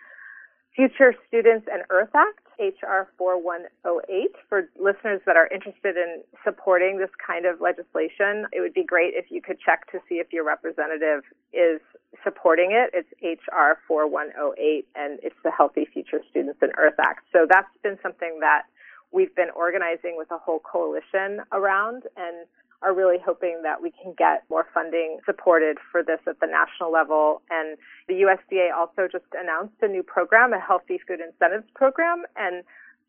Future 0.76 1.16
Students 1.28 1.68
and 1.72 1.84
Earth 1.90 2.14
Act, 2.14 2.47
HR 2.60 3.08
4108. 3.18 4.36
For 4.50 4.70
listeners 4.80 5.22
that 5.26 5.36
are 5.36 5.48
interested 5.48 5.96
in 5.98 6.24
supporting 6.44 6.98
this 6.98 7.10
kind 7.26 7.46
of 7.46 7.62
legislation, 7.62 8.46
it 8.52 8.62
would 8.62 8.74
be 8.74 8.84
great 8.84 9.14
if 9.14 9.26
you 9.30 9.42
could 9.42 9.60
check 9.60 9.92
to 9.92 10.00
see 10.10 10.16
if 10.16 10.34
your 10.34 10.44
representative 10.44 11.24
is 11.54 11.80
supporting 12.24 12.72
it. 12.72 12.92
It's 12.94 13.42
HR 13.48 13.80
4108 13.88 14.88
and 14.96 15.20
it's 15.24 15.36
the 15.44 15.52
Healthy 15.52 15.88
Future 15.94 16.22
Students 16.30 16.60
and 16.62 16.72
Earth 16.78 17.00
Act. 17.00 17.26
So 17.32 17.46
that's 17.50 17.70
been 17.84 17.98
something 18.02 18.40
that 18.42 18.64
we've 19.12 19.34
been 19.36 19.50
organizing 19.56 20.16
with 20.18 20.32
a 20.32 20.38
whole 20.38 20.60
coalition 20.60 21.42
around 21.52 22.04
and 22.18 22.48
are 22.82 22.94
really 22.94 23.18
hoping 23.24 23.62
that 23.64 23.82
we 23.82 23.92
can 23.92 24.14
get 24.18 24.44
more 24.50 24.68
funding 24.74 25.18
supported 25.26 25.78
for 25.92 26.04
this 26.04 26.20
at 26.28 26.40
the 26.40 26.48
national 26.48 26.92
level. 26.92 27.42
And 27.50 27.78
the 28.08 28.26
USDA 28.26 28.70
also 28.76 29.08
just 29.12 29.26
announced 29.34 29.76
a 29.82 29.88
new 29.88 30.04
program, 30.04 30.54
a 30.54 30.60
healthy 30.60 31.00
food 31.08 31.20
incentives 31.20 31.66
program. 31.74 32.24
And 32.36 32.64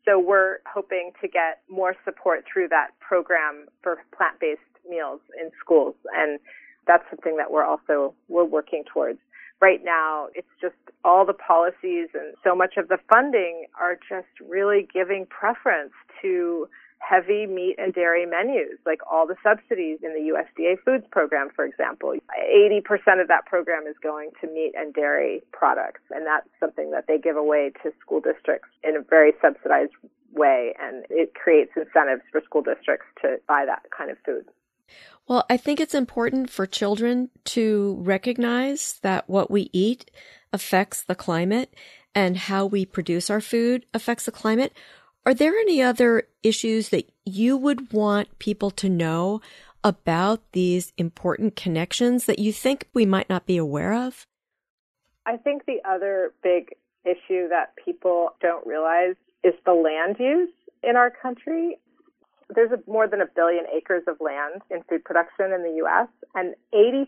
so 0.05 0.19
we're 0.19 0.57
hoping 0.65 1.11
to 1.21 1.27
get 1.27 1.61
more 1.69 1.95
support 2.03 2.45
through 2.51 2.69
that 2.69 2.89
program 2.99 3.67
for 3.83 3.99
plant-based 4.15 4.61
meals 4.89 5.21
in 5.39 5.51
schools. 5.59 5.95
And 6.15 6.39
that's 6.87 7.03
something 7.11 7.37
that 7.37 7.51
we're 7.51 7.65
also, 7.65 8.15
we're 8.27 8.45
working 8.45 8.83
towards. 8.91 9.19
Right 9.61 9.83
now, 9.83 10.29
it's 10.33 10.47
just 10.61 10.75
all 11.03 11.25
the 11.25 11.33
policies 11.33 12.07
and 12.13 12.33
so 12.43 12.55
much 12.55 12.77
of 12.77 12.87
the 12.87 12.97
funding 13.09 13.65
are 13.79 13.95
just 13.95 14.27
really 14.41 14.87
giving 14.91 15.25
preference 15.25 15.91
to 16.21 16.67
heavy 16.99 17.47
meat 17.47 17.75
and 17.77 17.93
dairy 17.93 18.25
menus, 18.25 18.77
like 18.85 18.99
all 19.09 19.25
the 19.25 19.35
subsidies 19.43 19.99
in 20.03 20.13
the 20.13 20.31
USDA 20.31 20.75
foods 20.83 21.05
program, 21.11 21.49
for 21.55 21.65
example. 21.65 22.13
80% 22.37 23.21
of 23.21 23.27
that 23.27 23.45
program 23.45 23.87
is 23.87 23.95
going 24.01 24.31
to 24.41 24.47
meat 24.47 24.73
and 24.77 24.93
dairy 24.93 25.41
products, 25.51 26.01
and 26.11 26.25
that's 26.25 26.47
something 26.59 26.91
that 26.91 27.05
they 27.07 27.17
give 27.17 27.37
away 27.37 27.71
to 27.83 27.91
school 27.99 28.21
districts 28.21 28.69
in 28.83 28.95
a 28.95 29.01
very 29.01 29.33
subsidized 29.41 29.93
way, 30.33 30.73
and 30.79 31.05
it 31.09 31.33
creates 31.33 31.71
incentives 31.75 32.21
for 32.31 32.41
school 32.41 32.61
districts 32.61 33.07
to 33.21 33.37
buy 33.47 33.65
that 33.65 33.83
kind 33.95 34.11
of 34.11 34.17
food. 34.25 34.45
Well, 35.27 35.45
I 35.49 35.57
think 35.57 35.79
it's 35.79 35.93
important 35.93 36.49
for 36.49 36.65
children 36.65 37.29
to 37.45 37.97
recognize 38.01 38.99
that 39.03 39.29
what 39.29 39.51
we 39.51 39.69
eat 39.71 40.09
affects 40.51 41.03
the 41.03 41.15
climate 41.15 41.73
and 42.15 42.35
how 42.35 42.65
we 42.65 42.85
produce 42.85 43.29
our 43.29 43.41
food 43.41 43.85
affects 43.93 44.25
the 44.25 44.31
climate. 44.31 44.73
Are 45.25 45.33
there 45.33 45.53
any 45.53 45.81
other 45.81 46.27
issues 46.43 46.89
that 46.89 47.11
you 47.25 47.57
would 47.57 47.91
want 47.93 48.39
people 48.39 48.71
to 48.71 48.89
know 48.89 49.41
about 49.83 50.41
these 50.53 50.93
important 50.97 51.55
connections 51.55 52.25
that 52.25 52.39
you 52.39 52.51
think 52.51 52.87
we 52.93 53.05
might 53.05 53.29
not 53.29 53.45
be 53.45 53.57
aware 53.57 53.93
of? 53.93 54.25
I 55.25 55.37
think 55.37 55.65
the 55.65 55.79
other 55.87 56.33
big 56.41 56.75
issue 57.05 57.47
that 57.49 57.73
people 57.83 58.29
don't 58.41 58.65
realize 58.65 59.15
is 59.43 59.53
the 59.65 59.73
land 59.73 60.17
use 60.19 60.49
in 60.83 60.95
our 60.95 61.11
country 61.11 61.77
there's 62.53 62.71
a, 62.71 62.79
more 62.89 63.07
than 63.07 63.21
a 63.21 63.25
billion 63.25 63.65
acres 63.75 64.03
of 64.07 64.17
land 64.19 64.61
in 64.71 64.83
food 64.89 65.03
production 65.03 65.53
in 65.53 65.63
the 65.63 65.75
U.S., 65.77 66.07
and 66.35 66.55
80% 66.73 67.05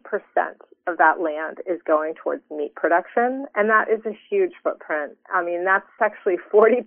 of 0.87 0.97
that 0.97 1.19
land 1.19 1.57
is 1.65 1.79
going 1.85 2.13
towards 2.15 2.43
meat 2.49 2.75
production, 2.75 3.45
and 3.55 3.69
that 3.69 3.89
is 3.89 4.01
a 4.05 4.17
huge 4.29 4.53
footprint. 4.63 5.13
I 5.33 5.43
mean, 5.43 5.63
that's 5.65 5.85
actually 6.01 6.37
40% 6.53 6.85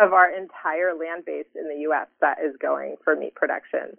of 0.00 0.12
our 0.12 0.30
entire 0.30 0.94
land 0.94 1.24
base 1.24 1.46
in 1.54 1.68
the 1.68 1.80
U.S. 1.82 2.08
that 2.20 2.38
is 2.44 2.54
going 2.60 2.96
for 3.04 3.16
meat 3.16 3.34
production. 3.34 3.96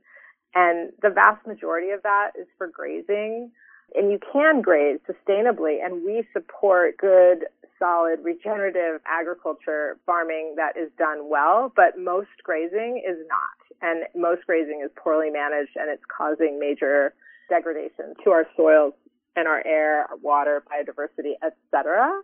And 0.56 0.92
the 1.02 1.10
vast 1.10 1.46
majority 1.46 1.92
of 1.92 2.02
that 2.04 2.32
is 2.40 2.48
for 2.58 2.68
grazing. 2.68 3.52
And 3.96 4.12
you 4.12 4.20
can 4.32 4.62
graze 4.62 5.00
sustainably, 5.08 5.84
and 5.84 6.04
we 6.06 6.24
support 6.34 6.98
good 6.98 7.46
solid 7.80 8.20
regenerative 8.22 9.02
agriculture 9.08 9.98
farming 10.06 10.54
that 10.58 10.78
is 10.78 10.92
done 10.98 11.30
well, 11.30 11.72
but 11.76 11.98
most 11.98 12.28
grazing 12.44 13.02
is 13.08 13.18
not. 13.30 13.59
And 13.82 14.04
most 14.16 14.46
grazing 14.46 14.82
is 14.84 14.92
poorly 14.96 15.30
managed 15.30 15.72
and 15.76 15.90
it's 15.90 16.04
causing 16.16 16.60
major 16.60 17.14
degradation 17.50 18.14
to 18.24 18.32
our 18.32 18.46
soils 18.56 18.94
and 19.36 19.48
our 19.48 19.66
air, 19.66 20.06
our 20.10 20.18
water, 20.18 20.64
biodiversity, 20.68 21.34
etc. 21.44 22.22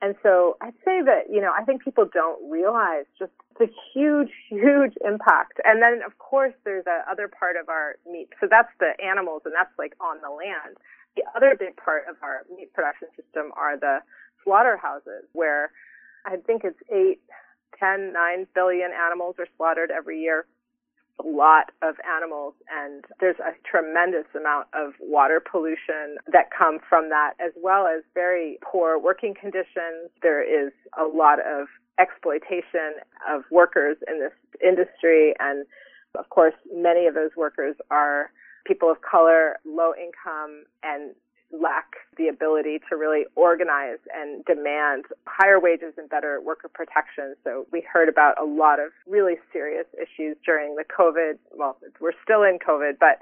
And 0.00 0.14
so 0.22 0.56
I'd 0.60 0.78
say 0.84 1.02
that, 1.02 1.26
you 1.30 1.40
know, 1.40 1.52
I 1.56 1.64
think 1.64 1.82
people 1.82 2.08
don't 2.12 2.38
realize 2.50 3.04
just 3.18 3.32
the 3.58 3.68
huge, 3.92 4.30
huge 4.48 4.94
impact. 5.04 5.58
And 5.64 5.82
then, 5.82 6.02
of 6.06 6.18
course, 6.18 6.54
there's 6.64 6.86
a 6.86 7.10
other 7.10 7.26
part 7.26 7.56
of 7.56 7.68
our 7.68 7.96
meat. 8.10 8.28
So 8.40 8.46
that's 8.48 8.70
the 8.78 8.92
animals 9.04 9.42
and 9.44 9.54
that's 9.54 9.72
like 9.78 9.94
on 10.00 10.18
the 10.22 10.30
land. 10.30 10.76
The 11.16 11.24
other 11.34 11.56
big 11.58 11.76
part 11.76 12.04
of 12.08 12.16
our 12.22 12.44
meat 12.54 12.72
production 12.74 13.08
system 13.16 13.50
are 13.56 13.76
the 13.76 13.98
slaughterhouses 14.44 15.26
where 15.32 15.72
I 16.24 16.36
think 16.36 16.62
it's 16.62 16.78
eight, 16.92 17.20
ten, 17.78 18.12
nine 18.12 18.46
billion 18.54 18.90
animals 18.92 19.34
are 19.38 19.48
slaughtered 19.56 19.90
every 19.90 20.20
year. 20.20 20.46
Lot 21.24 21.72
of 21.82 21.96
animals 22.06 22.54
and 22.70 23.04
there's 23.20 23.38
a 23.40 23.52
tremendous 23.68 24.26
amount 24.36 24.68
of 24.72 24.92
water 25.00 25.40
pollution 25.40 26.16
that 26.32 26.50
come 26.56 26.78
from 26.88 27.08
that 27.08 27.32
as 27.44 27.52
well 27.60 27.86
as 27.86 28.02
very 28.14 28.58
poor 28.62 28.98
working 28.98 29.34
conditions. 29.34 30.10
There 30.22 30.42
is 30.42 30.72
a 30.98 31.04
lot 31.04 31.40
of 31.40 31.66
exploitation 31.98 33.02
of 33.28 33.42
workers 33.50 33.96
in 34.06 34.20
this 34.20 34.32
industry 34.64 35.34
and 35.40 35.66
of 36.16 36.28
course 36.30 36.54
many 36.72 37.06
of 37.06 37.14
those 37.14 37.30
workers 37.36 37.74
are 37.90 38.30
people 38.64 38.90
of 38.90 38.98
color, 39.02 39.56
low 39.64 39.92
income 39.94 40.64
and 40.82 41.14
lack 41.52 41.96
the 42.16 42.28
ability 42.28 42.78
to 42.90 42.96
really 42.96 43.24
organize 43.34 43.98
and 44.14 44.44
demand 44.44 45.06
higher 45.26 45.58
wages 45.58 45.94
and 45.96 46.08
better 46.08 46.40
worker 46.40 46.68
protections. 46.68 47.36
So 47.44 47.66
we 47.72 47.80
heard 47.80 48.08
about 48.08 48.40
a 48.40 48.44
lot 48.44 48.80
of 48.80 48.90
really 49.06 49.36
serious 49.52 49.86
issues 49.94 50.36
during 50.44 50.76
the 50.76 50.84
COVID. 50.84 51.38
Well, 51.56 51.78
we're 52.00 52.12
still 52.22 52.42
in 52.42 52.58
COVID, 52.58 52.98
but 53.00 53.20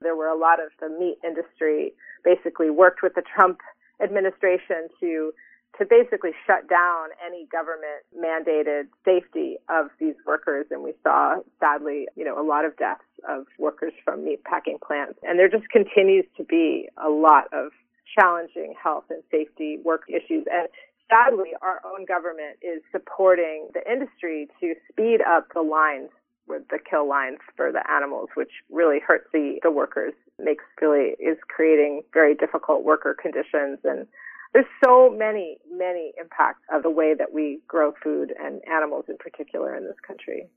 there 0.00 0.16
were 0.16 0.28
a 0.28 0.38
lot 0.38 0.60
of 0.60 0.70
the 0.80 0.88
meat 0.88 1.18
industry 1.24 1.92
basically 2.24 2.70
worked 2.70 3.02
with 3.02 3.14
the 3.14 3.22
Trump 3.22 3.60
administration 4.02 4.88
to 5.00 5.32
to 5.78 5.84
basically 5.84 6.32
shut 6.46 6.68
down 6.68 7.08
any 7.24 7.46
government 7.46 8.02
mandated 8.16 8.88
safety 9.04 9.56
of 9.68 9.86
these 10.00 10.14
workers. 10.26 10.66
And 10.70 10.82
we 10.82 10.94
saw, 11.02 11.36
sadly, 11.60 12.08
you 12.16 12.24
know, 12.24 12.40
a 12.40 12.46
lot 12.46 12.64
of 12.64 12.76
deaths 12.76 13.04
of 13.28 13.46
workers 13.58 13.92
from 14.04 14.24
meat 14.24 14.42
packing 14.44 14.78
plants. 14.84 15.18
And 15.22 15.38
there 15.38 15.48
just 15.48 15.68
continues 15.68 16.24
to 16.36 16.44
be 16.44 16.88
a 16.96 17.08
lot 17.08 17.44
of 17.52 17.70
challenging 18.18 18.74
health 18.82 19.04
and 19.10 19.22
safety 19.30 19.78
work 19.84 20.02
issues. 20.08 20.46
And 20.50 20.68
sadly, 21.10 21.50
our 21.62 21.80
own 21.84 22.06
government 22.06 22.58
is 22.62 22.82
supporting 22.90 23.68
the 23.74 23.90
industry 23.90 24.48
to 24.60 24.74
speed 24.90 25.20
up 25.20 25.46
the 25.54 25.62
lines 25.62 26.10
with 26.48 26.62
the 26.70 26.78
kill 26.78 27.06
lines 27.06 27.38
for 27.56 27.70
the 27.70 27.88
animals, 27.90 28.30
which 28.34 28.50
really 28.70 28.98
hurts 29.06 29.28
the, 29.32 29.58
the 29.62 29.70
workers, 29.70 30.14
makes 30.38 30.64
really 30.80 31.14
is 31.20 31.36
creating 31.48 32.02
very 32.12 32.34
difficult 32.34 32.84
worker 32.84 33.14
conditions 33.20 33.78
and 33.84 34.06
there's 34.52 34.66
so 34.84 35.10
many, 35.10 35.58
many 35.70 36.12
impacts 36.20 36.62
of 36.72 36.82
the 36.82 36.90
way 36.90 37.14
that 37.14 37.32
we 37.32 37.60
grow 37.68 37.92
food 38.02 38.32
and 38.38 38.60
animals 38.66 39.04
in 39.08 39.16
particular 39.18 39.76
in 39.76 39.84
this 39.84 39.96
country. 40.06 40.48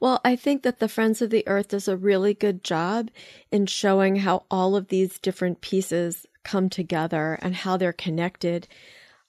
Well, 0.00 0.20
I 0.24 0.36
think 0.36 0.62
that 0.62 0.78
the 0.78 0.88
Friends 0.88 1.20
of 1.20 1.30
the 1.30 1.46
Earth 1.46 1.68
does 1.68 1.88
a 1.88 1.96
really 1.96 2.34
good 2.34 2.64
job 2.64 3.10
in 3.52 3.66
showing 3.66 4.16
how 4.16 4.44
all 4.50 4.76
of 4.76 4.88
these 4.88 5.18
different 5.18 5.60
pieces 5.60 6.26
come 6.42 6.70
together 6.70 7.38
and 7.42 7.54
how 7.54 7.76
they're 7.76 7.92
connected. 7.92 8.66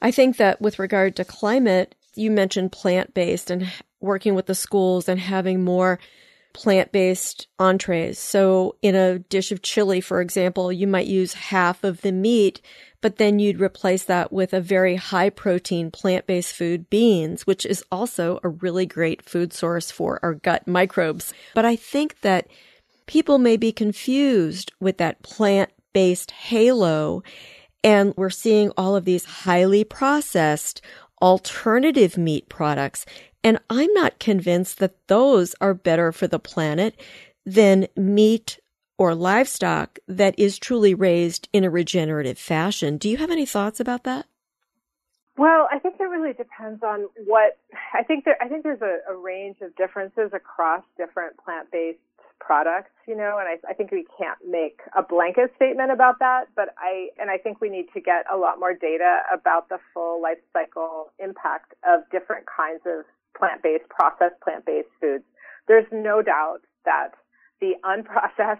I 0.01 0.11
think 0.11 0.37
that 0.37 0.61
with 0.61 0.79
regard 0.79 1.15
to 1.17 1.25
climate, 1.25 1.95
you 2.15 2.31
mentioned 2.31 2.71
plant 2.71 3.13
based 3.13 3.51
and 3.51 3.71
working 3.99 4.33
with 4.33 4.45
the 4.45 4.55
schools 4.55 5.09
and 5.09 5.19
having 5.19 5.63
more 5.63 5.99
plant 6.53 6.91
based 6.91 7.47
entrees. 7.59 8.17
So 8.17 8.75
in 8.81 8.95
a 8.95 9.19
dish 9.19 9.51
of 9.51 9.61
chili, 9.61 10.01
for 10.01 10.21
example, 10.21 10.71
you 10.71 10.87
might 10.87 11.07
use 11.07 11.33
half 11.33 11.83
of 11.83 12.01
the 12.01 12.11
meat 12.11 12.61
but 13.01 13.17
then 13.17 13.39
you'd 13.39 13.61
replace 13.61 14.03
that 14.03 14.31
with 14.31 14.53
a 14.53 14.61
very 14.61 14.95
high 14.95 15.29
protein 15.29 15.91
plant 15.91 16.27
based 16.27 16.53
food, 16.53 16.89
beans, 16.89 17.47
which 17.47 17.65
is 17.65 17.83
also 17.91 18.39
a 18.43 18.49
really 18.49 18.85
great 18.85 19.21
food 19.21 19.53
source 19.53 19.91
for 19.91 20.19
our 20.21 20.33
gut 20.33 20.67
microbes. 20.67 21.33
But 21.55 21.65
I 21.65 21.75
think 21.75 22.21
that 22.21 22.47
people 23.05 23.37
may 23.37 23.57
be 23.57 23.71
confused 23.71 24.71
with 24.79 24.97
that 24.97 25.23
plant 25.23 25.71
based 25.93 26.31
halo. 26.31 27.23
And 27.83 28.13
we're 28.17 28.29
seeing 28.29 28.71
all 28.77 28.95
of 28.95 29.05
these 29.05 29.25
highly 29.25 29.83
processed 29.83 30.81
alternative 31.21 32.17
meat 32.17 32.49
products. 32.49 33.05
And 33.43 33.59
I'm 33.69 33.91
not 33.93 34.19
convinced 34.19 34.79
that 34.79 35.07
those 35.07 35.55
are 35.61 35.73
better 35.73 36.11
for 36.11 36.27
the 36.27 36.39
planet 36.39 36.99
than 37.45 37.87
meat 37.95 38.59
or 38.99 39.15
livestock 39.15 39.97
that 40.07 40.37
is 40.37 40.59
truly 40.59 40.93
raised 40.93 41.47
in 41.53 41.63
a 41.63 41.69
regenerative 41.69 42.37
fashion. 42.37 42.97
Do 42.97 43.09
you 43.09 43.15
have 43.17 43.31
any 43.31 43.45
thoughts 43.45 43.79
about 43.79 44.03
that? 44.03 44.27
Well, 45.37 45.69
I 45.71 45.79
think 45.79 45.95
it 46.01 46.03
really 46.03 46.33
depends 46.33 46.83
on 46.83 47.07
what 47.25 47.57
I 47.93 48.03
think 48.03 48.25
there 48.25 48.35
I 48.41 48.49
think 48.49 48.63
there's 48.63 48.81
a, 48.81 48.99
a 49.09 49.15
range 49.15 49.55
of 49.61 49.73
differences 49.77 50.31
across 50.33 50.83
different 50.97 51.37
plant-based 51.37 51.97
products, 52.41 52.91
you 53.07 53.15
know, 53.15 53.37
and 53.39 53.47
I, 53.47 53.71
I 53.71 53.73
think 53.73 53.91
we 53.91 54.05
can't 54.17 54.37
make 54.45 54.81
a 54.97 55.01
blanket 55.01 55.53
statement 55.55 55.91
about 55.91 56.19
that, 56.19 56.47
but 56.57 56.75
I 56.77 57.07
and 57.17 57.31
I 57.31 57.37
think 57.37 57.61
we 57.61 57.69
need 57.69 57.85
to 57.93 58.01
get 58.01 58.25
a 58.31 58.35
lot 58.35 58.59
more 58.59 58.73
data 58.73 59.21
about 59.33 59.69
the 59.69 59.79
full 59.93 60.21
life 60.21 60.39
cycle 60.51 61.13
impact 61.19 61.73
of 61.87 62.01
different 62.11 62.45
kinds 62.45 62.81
of 62.85 63.05
plant-based 63.37 63.87
processed 63.87 64.41
plant-based 64.43 64.91
foods. 64.99 65.23
There's 65.69 65.87
no 65.93 66.21
doubt 66.21 66.67
that 66.83 67.11
the 67.61 67.75
unprocessed 67.85 68.59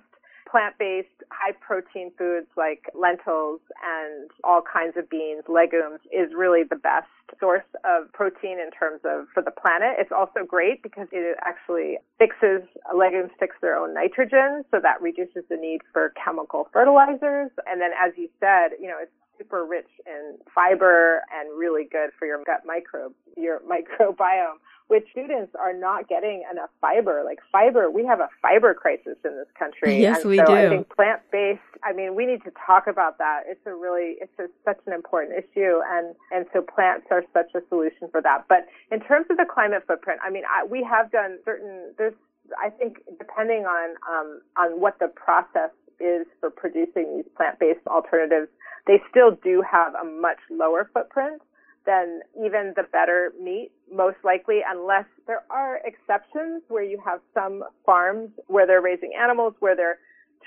plant-based 0.50 1.08
high 1.32 1.54
protein 1.62 2.12
foods 2.18 2.48
like 2.58 2.90
lentils 2.96 3.62
and 3.86 4.32
all 4.44 4.62
kinds 4.62 4.98
of 4.98 5.10
beans, 5.10 5.44
legumes 5.48 6.00
is 6.12 6.34
really 6.36 6.64
the 6.64 6.76
best 6.76 7.08
source 7.40 7.68
of 7.86 8.12
protein 8.14 8.58
in 8.58 8.72
terms 8.72 9.02
of 9.06 9.28
for 9.34 9.44
the 9.44 9.52
planet. 9.52 9.96
It's 10.00 10.12
also 10.12 10.44
great 10.48 10.82
because 10.82 11.08
it 11.12 11.38
actually 11.46 11.98
fixes 12.18 12.62
legumes 12.96 13.32
fix 13.40 13.56
their 13.62 13.76
own 13.76 13.94
nitrogen, 13.94 14.66
so 14.72 14.80
that 14.82 15.02
reduces 15.02 15.44
the 15.50 15.58
need 15.58 15.82
for 15.94 16.14
chemical 16.18 16.68
fertilizers. 16.74 17.52
And 17.68 17.80
then 17.80 17.92
as 17.94 18.14
you 18.18 18.30
said, 18.40 18.74
you 18.82 18.88
know, 18.88 18.98
it's 19.02 19.12
super 19.38 19.66
rich 19.66 19.88
in 20.06 20.38
fiber 20.54 21.22
and 21.32 21.58
really 21.58 21.88
good 21.90 22.10
for 22.18 22.26
your 22.26 22.44
gut 22.46 22.64
microbes, 22.66 23.16
your 23.38 23.60
microbiome 23.70 24.60
which 24.90 25.06
students 25.12 25.54
are 25.54 25.72
not 25.72 26.10
getting 26.10 26.44
enough 26.52 26.72
fiber. 26.82 27.22
Like 27.24 27.38
fiber, 27.52 27.92
we 27.92 28.06
have 28.08 28.20
a 28.20 28.28
fiber 28.42 28.74
crisis 28.74 29.18
in 29.24 29.38
this 29.38 29.48
country. 29.58 30.02
Yes, 30.02 30.22
and 30.22 30.32
we 30.32 30.38
so 30.38 30.46
do. 30.46 30.54
I 30.54 30.68
think 30.68 30.90
plant 30.90 31.22
based. 31.32 31.62
I 31.84 31.94
mean, 31.94 32.16
we 32.16 32.26
need 32.26 32.44
to 32.44 32.52
talk 32.66 32.88
about 32.88 33.20
that. 33.20 33.44
It's 33.48 33.62
a 33.68 33.74
really, 33.74 34.18
it's 34.20 34.34
a, 34.40 34.48
such 34.66 34.80
an 34.88 34.94
important 34.94 35.38
issue, 35.38 35.80
and 35.88 36.16
and 36.32 36.48
so 36.52 36.62
plants 36.62 37.06
are 37.12 37.24
such 37.34 37.54
a 37.54 37.62
solution 37.70 38.10
for 38.12 38.20
that. 38.22 38.46
But 38.50 38.66
in 38.92 39.00
terms 39.00 39.28
of 39.30 39.38
the 39.38 39.46
climate 39.46 39.84
footprint, 39.86 40.20
I 40.26 40.32
mean, 40.32 40.44
I, 40.50 40.66
we 40.66 40.84
have 40.90 41.12
done 41.12 41.38
certain. 41.46 41.94
There's, 42.00 42.16
I 42.58 42.72
think, 42.72 42.98
depending 43.20 43.66
on 43.66 43.96
um, 44.10 44.42
on 44.58 44.82
what 44.82 44.98
the 44.98 45.08
process 45.08 45.70
is 46.00 46.26
for 46.40 46.50
producing 46.50 47.18
these 47.18 47.30
plant 47.38 47.60
based 47.60 47.86
alternatives, 47.86 48.50
they 48.88 48.98
still 49.12 49.38
do 49.44 49.62
have 49.62 49.94
a 49.94 50.04
much 50.04 50.40
lower 50.50 50.90
footprint 50.92 51.44
than 51.86 52.22
even 52.36 52.74
the 52.76 52.84
better 52.92 53.34
meat, 53.42 53.72
most 53.92 54.18
likely, 54.24 54.60
unless 54.68 55.06
there 55.28 55.44
are 55.50 55.80
exceptions 55.86 56.62
where 56.68 56.84
you 56.84 57.02
have 57.04 57.20
some 57.34 57.64
farms 57.86 58.30
where 58.48 58.68
they're 58.68 58.82
raising 58.82 59.14
animals, 59.20 59.54
where 59.60 59.76
they're 59.76 60.00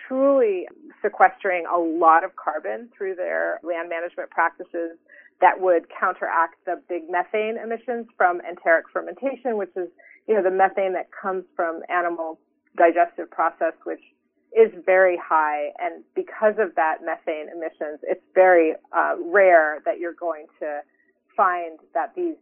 truly 0.09 0.67
sequestering 1.03 1.65
a 1.67 1.79
lot 1.79 2.25
of 2.25 2.37
carbon 2.37 2.89
through 2.97 3.15
their 3.15 3.61
land 3.63 3.89
management 3.89 4.31
practices 4.31 4.99
that 5.41 5.61
would 5.61 5.87
counteract 5.89 6.55
the 6.67 6.81
big 6.89 7.11
methane 7.11 7.57
emissions 7.63 8.07
from 8.17 8.41
enteric 8.49 8.85
fermentation, 8.93 9.57
which 9.57 9.73
is, 9.77 9.89
you 10.29 10.35
know, 10.35 10.43
the 10.43 10.51
methane 10.51 10.93
that 10.93 11.09
comes 11.11 11.45
from 11.57 11.83
animal 11.89 12.39
digestive 12.77 13.31
process, 13.31 13.73
which 13.85 14.01
is 14.57 14.71
very 14.87 15.19
high. 15.23 15.71
And 15.79 16.05
because 16.15 16.55
of 16.59 16.75
that 16.77 16.99
methane 17.05 17.49
emissions, 17.49 18.01
it's 18.03 18.23
very 18.35 18.75
uh, 18.93 19.17
rare 19.19 19.83
that 19.85 19.99
you're 19.99 20.15
going 20.15 20.47
to 20.61 20.81
find 21.37 21.79
that 21.95 22.15
these 22.15 22.37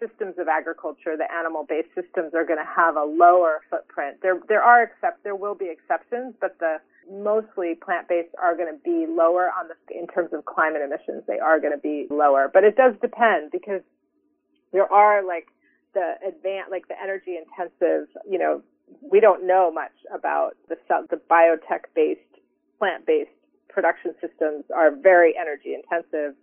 systems 0.00 0.34
of 0.38 0.48
agriculture, 0.48 1.16
the 1.16 1.30
animal-based 1.32 1.88
systems, 1.94 2.34
are 2.34 2.44
going 2.44 2.58
to 2.58 2.68
have 2.68 2.96
a 2.96 3.04
lower 3.04 3.60
footprint. 3.70 4.18
There, 4.22 4.38
there 4.48 4.62
are 4.62 4.82
except 4.82 5.24
there 5.24 5.36
will 5.36 5.54
be 5.54 5.70
exceptions, 5.70 6.34
but 6.40 6.58
the 6.58 6.76
mostly 7.10 7.74
plant-based 7.74 8.34
are 8.40 8.56
going 8.56 8.72
to 8.72 8.80
be 8.82 9.06
lower 9.08 9.50
on 9.58 9.68
the 9.68 9.76
in 9.96 10.06
terms 10.08 10.30
of 10.32 10.44
climate 10.44 10.82
emissions. 10.82 11.22
They 11.26 11.38
are 11.38 11.60
going 11.60 11.72
to 11.72 11.80
be 11.80 12.06
lower, 12.10 12.50
but 12.52 12.64
it 12.64 12.76
does 12.76 12.94
depend 13.00 13.52
because 13.52 13.80
there 14.72 14.90
are 14.92 15.24
like 15.24 15.46
the 15.94 16.14
advanced, 16.26 16.70
like 16.70 16.88
the 16.88 17.00
energy 17.00 17.36
intensive. 17.38 18.08
You 18.28 18.38
know, 18.38 18.62
we 19.00 19.20
don't 19.20 19.46
know 19.46 19.70
much 19.72 19.94
about 20.14 20.56
the 20.68 20.76
the 21.10 21.20
biotech-based 21.30 22.20
plant-based 22.78 23.30
production 23.68 24.14
systems 24.20 24.64
are 24.74 24.90
very 24.90 25.34
energy 25.38 25.74
intensive 25.74 26.34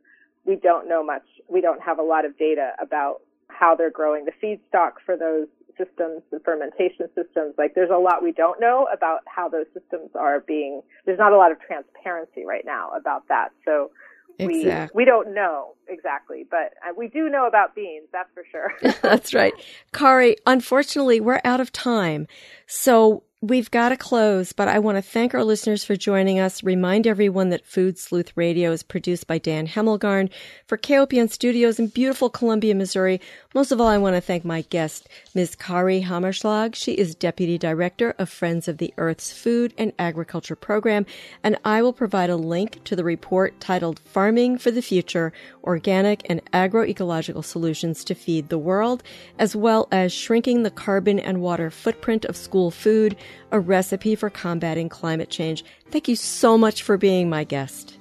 we 0.45 0.55
don't 0.55 0.87
know 0.87 1.03
much. 1.03 1.23
We 1.47 1.61
don't 1.61 1.81
have 1.81 1.99
a 1.99 2.03
lot 2.03 2.25
of 2.25 2.37
data 2.37 2.71
about 2.81 3.21
how 3.47 3.75
they're 3.75 3.91
growing 3.91 4.25
the 4.25 4.31
feedstock 4.43 4.93
for 5.05 5.15
those 5.15 5.47
systems, 5.77 6.21
the 6.31 6.39
fermentation 6.39 7.07
systems. 7.15 7.55
Like 7.57 7.75
there's 7.75 7.89
a 7.89 7.97
lot 7.97 8.23
we 8.23 8.31
don't 8.31 8.59
know 8.59 8.87
about 8.93 9.21
how 9.25 9.49
those 9.49 9.65
systems 9.73 10.11
are 10.15 10.41
being, 10.41 10.81
there's 11.05 11.19
not 11.19 11.33
a 11.33 11.37
lot 11.37 11.51
of 11.51 11.59
transparency 11.61 12.45
right 12.45 12.63
now 12.65 12.91
about 12.91 13.27
that. 13.29 13.49
So 13.65 13.91
exactly. 14.39 14.95
we, 14.95 15.01
we 15.01 15.05
don't 15.05 15.33
know 15.33 15.75
exactly, 15.87 16.45
but 16.49 16.73
uh, 16.87 16.93
we 16.95 17.07
do 17.07 17.29
know 17.29 17.47
about 17.47 17.75
beans, 17.75 18.07
that's 18.11 18.29
for 18.33 18.43
sure. 18.51 18.93
that's 19.01 19.33
right. 19.33 19.53
Kari, 19.93 20.37
unfortunately, 20.45 21.19
we're 21.19 21.41
out 21.43 21.59
of 21.59 21.71
time. 21.71 22.27
So 22.67 23.23
We've 23.43 23.69
got 23.69 23.89
to 23.89 23.97
close, 23.97 24.53
but 24.53 24.69
I 24.69 24.79
want 24.79 24.97
to 24.97 25.01
thank 25.01 25.33
our 25.33 25.43
listeners 25.43 25.83
for 25.83 25.97
joining 25.97 26.39
us. 26.39 26.63
Remind 26.63 27.05
everyone 27.05 27.49
that 27.49 27.65
Food 27.65 27.99
Sleuth 27.99 28.31
Radio 28.37 28.71
is 28.71 28.83
produced 28.83 29.27
by 29.27 29.37
Dan 29.37 29.67
Hemmelgarn 29.67 30.29
for 30.65 30.77
KOPN 30.77 31.29
Studios 31.29 31.77
in 31.77 31.87
beautiful 31.87 32.29
Columbia, 32.29 32.73
Missouri. 32.73 33.19
Most 33.53 33.73
of 33.73 33.81
all, 33.81 33.87
I 33.87 33.97
want 33.97 34.15
to 34.15 34.21
thank 34.21 34.45
my 34.45 34.61
guest, 34.61 35.09
Ms. 35.35 35.57
Kari 35.57 36.03
Hammerschlag. 36.03 36.73
She 36.73 36.93
is 36.93 37.15
Deputy 37.15 37.57
Director 37.57 38.15
of 38.17 38.29
Friends 38.29 38.69
of 38.69 38.77
the 38.77 38.93
Earth's 38.97 39.33
Food 39.33 39.73
and 39.77 39.91
Agriculture 39.99 40.55
Program, 40.55 41.05
and 41.43 41.57
I 41.65 41.81
will 41.81 41.91
provide 41.91 42.29
a 42.29 42.37
link 42.37 42.81
to 42.85 42.95
the 42.95 43.03
report 43.03 43.59
titled 43.59 43.99
Farming 43.99 44.57
for 44.57 44.71
the 44.71 44.81
Future, 44.81 45.33
Organic 45.73 46.21
and 46.29 46.39
Agroecological 46.51 47.43
Solutions 47.43 48.03
to 48.03 48.13
Feed 48.13 48.49
the 48.49 48.59
World, 48.59 49.01
as 49.39 49.55
well 49.55 49.87
as 49.91 50.13
Shrinking 50.13 50.61
the 50.61 50.69
Carbon 50.69 51.17
and 51.19 51.41
Water 51.41 51.71
Footprint 51.71 52.25
of 52.25 52.37
School 52.37 52.69
Food, 52.69 53.15
a 53.51 53.59
recipe 53.59 54.13
for 54.13 54.29
combating 54.29 54.87
climate 54.87 55.31
change. 55.31 55.65
Thank 55.89 56.07
you 56.07 56.15
so 56.15 56.59
much 56.59 56.83
for 56.83 56.95
being 56.95 57.27
my 57.27 57.43
guest. 57.43 57.97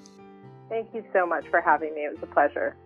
Thank 0.68 0.88
you 0.92 1.02
so 1.14 1.24
much 1.24 1.48
for 1.48 1.62
having 1.62 1.94
me. 1.94 2.02
It 2.02 2.12
was 2.12 2.22
a 2.22 2.34
pleasure. 2.34 2.76